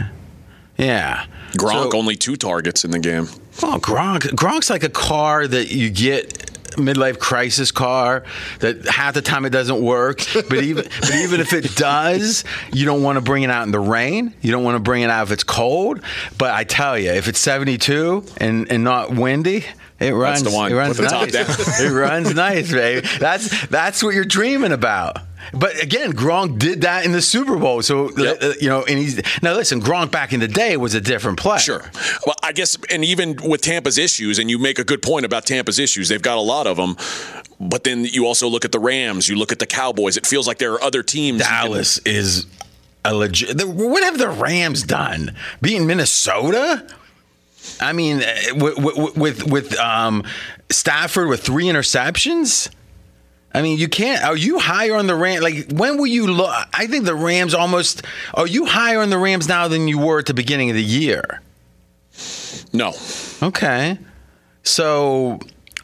Yeah. 0.79 1.25
Gronk 1.57 1.93
So- 1.93 1.99
only 1.99 2.17
two 2.17 2.37
targets 2.37 2.85
in 2.85 2.91
the 2.91 2.99
game. 2.99 3.29
Oh, 3.63 3.79
Gronk. 3.81 4.21
Gronk's 4.35 4.71
like 4.71 4.83
a 4.83 4.89
car 4.89 5.47
that 5.47 5.71
you 5.71 5.91
get 5.91 6.49
midlife 6.77 7.19
crisis 7.19 7.71
car 7.71 8.25
that 8.61 8.87
half 8.89 9.13
the 9.13 9.21
time 9.21 9.45
it 9.45 9.51
doesn't 9.51 9.83
work 9.83 10.25
but 10.49 10.63
even 10.65 10.83
but 11.01 11.15
even 11.17 11.39
if 11.39 11.53
it 11.53 11.77
does 11.77 12.45
you 12.73 12.87
don't 12.87 13.03
want 13.03 13.17
to 13.17 13.21
bring 13.21 13.43
it 13.43 13.51
out 13.51 13.65
in 13.65 13.73
the 13.73 13.79
rain 13.79 14.33
you 14.41 14.51
don't 14.51 14.65
want 14.65 14.75
to 14.75 14.81
bring 14.81 15.03
it 15.03 15.11
out 15.11 15.23
if 15.25 15.31
it's 15.33 15.45
cold 15.45 16.01
but 16.39 16.51
i 16.55 16.65
tell 16.65 16.99
you 16.99 17.11
if 17.11 17.29
it's 17.29 17.39
72 17.41 18.25
and 18.39 18.73
and 18.73 18.83
not 18.83 19.11
windy 19.15 19.67
it 20.01 20.13
runs 20.15 20.43
the 20.43 20.51
one. 20.51 20.73
it 20.73 20.75
runs 20.75 20.97
Put 20.97 21.03
the 21.03 21.09
top 21.11 21.31
nice. 21.31 21.79
down. 21.79 21.87
it 21.87 21.95
runs 21.95 22.35
nice 22.35 22.73
baby 22.73 23.07
that's 23.21 23.67
that's 23.67 24.03
what 24.03 24.15
you're 24.15 24.25
dreaming 24.25 24.73
about 24.73 25.19
but 25.53 25.81
again, 25.83 26.13
Gronk 26.13 26.59
did 26.59 26.83
that 26.83 27.05
in 27.05 27.13
the 27.13 27.23
Super 27.23 27.57
Bowl. 27.57 27.83
So 27.83 28.11
Yep. 28.17 28.39
uh, 28.43 28.53
you 28.61 28.69
know, 28.69 28.83
and 28.85 28.99
he's 28.99 29.21
now 29.43 29.55
listen. 29.55 29.81
Gronk 29.81 30.11
back 30.11 30.33
in 30.33 30.41
the 30.41 30.49
day 30.49 30.77
was 30.77 30.95
a 30.95 31.01
different 31.01 31.39
player. 31.39 31.59
Sure. 31.59 31.91
Well, 32.27 32.37
I 32.43 32.53
guess, 32.53 32.77
and 32.91 33.05
even 33.05 33.37
with 33.43 33.61
Tampa's 33.63 33.99
issues, 33.99 34.39
and 34.39 34.49
you 34.51 34.59
make 34.59 34.79
a 34.79 34.85
good 34.85 35.03
point 35.03 35.25
about 35.27 35.47
Tampa's 35.47 35.79
issues, 35.79 36.09
they've 36.09 36.23
got 36.23 36.39
a 36.39 36.41
lot 36.43 36.67
of 36.67 36.77
them. 36.77 36.97
But 37.61 37.85
then 37.85 38.05
you 38.05 38.27
also 38.27 38.49
look 38.49 38.65
at 38.65 38.73
the 38.73 38.81
Rams, 38.81 39.29
you 39.29 39.37
look 39.37 39.53
at 39.53 39.59
the 39.59 39.67
Cowboys. 39.67 40.17
It 40.17 40.27
feels 40.27 40.47
like 40.49 40.59
there 40.59 40.73
are 40.73 40.83
other 40.83 41.03
teams. 41.03 41.39
you 41.41 41.45
can- 41.45 41.65
Dallas 41.67 41.99
is 42.05 42.47
a 43.05 43.15
legit. 43.15 43.63
What 43.67 44.03
have 44.05 44.19
the 44.19 44.29
Rams 44.29 44.83
done? 44.83 45.35
Being 45.61 45.87
Minnesota? 45.87 46.87
I 47.81 47.93
mean, 47.93 48.23
with 48.55 48.77
with 48.79 49.17
with, 49.17 49.47
with 49.47 49.79
um, 49.79 50.25
Stafford 50.71 51.29
with 51.29 51.43
three 51.43 51.67
interceptions. 51.67 52.69
I 53.55 53.63
mean, 53.63 53.79
you 53.79 53.89
can't. 53.89 54.25
Are 54.25 54.37
you 54.37 54.59
higher 54.59 54.95
on 54.95 55.07
the 55.07 55.15
Rams? 55.15 55.43
Like, 55.43 55.71
when 55.73 55.99
will 55.99 56.07
you 56.07 56.27
look? 56.27 56.51
I 56.73 56.87
think 56.87 57.05
the 57.05 57.15
Rams 57.15 57.55
almost. 57.55 58.03
Are 58.35 58.47
you 58.47 58.65
higher 58.65 59.01
on 59.01 59.11
the 59.11 59.19
Rams 59.19 59.49
now 59.49 59.69
than 59.69 59.89
you 59.89 59.99
were 59.99 60.19
at 60.19 60.27
the 60.27 60.35
beginning 60.35 60.71
of 60.71 60.77
the 60.77 60.83
year? 60.83 61.43
No. 62.73 62.95
Okay. 63.43 63.99
So, 64.63 65.41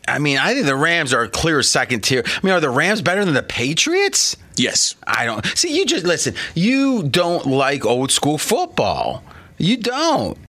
I 0.06 0.18
mean, 0.18 0.38
I 0.38 0.54
think 0.54 0.66
the 0.66 0.76
Rams 0.76 1.12
are 1.12 1.24
a 1.24 1.28
clear 1.28 1.62
second 1.62 2.02
tier. 2.02 2.22
I 2.24 2.40
mean, 2.42 2.54
are 2.54 2.60
the 2.60 2.70
Rams 2.70 3.02
better 3.02 3.24
than 3.24 3.34
the 3.34 3.42
Patriots? 3.42 4.36
Yes. 4.56 4.94
I 5.06 5.26
don't 5.26 5.44
see. 5.46 5.76
You 5.76 5.84
just 5.84 6.06
listen. 6.06 6.34
You 6.54 7.02
don't 7.02 7.46
like 7.46 7.84
old 7.84 8.10
school 8.10 8.38
football. 8.38 9.22
You 9.58 9.76
don't. 9.76 10.38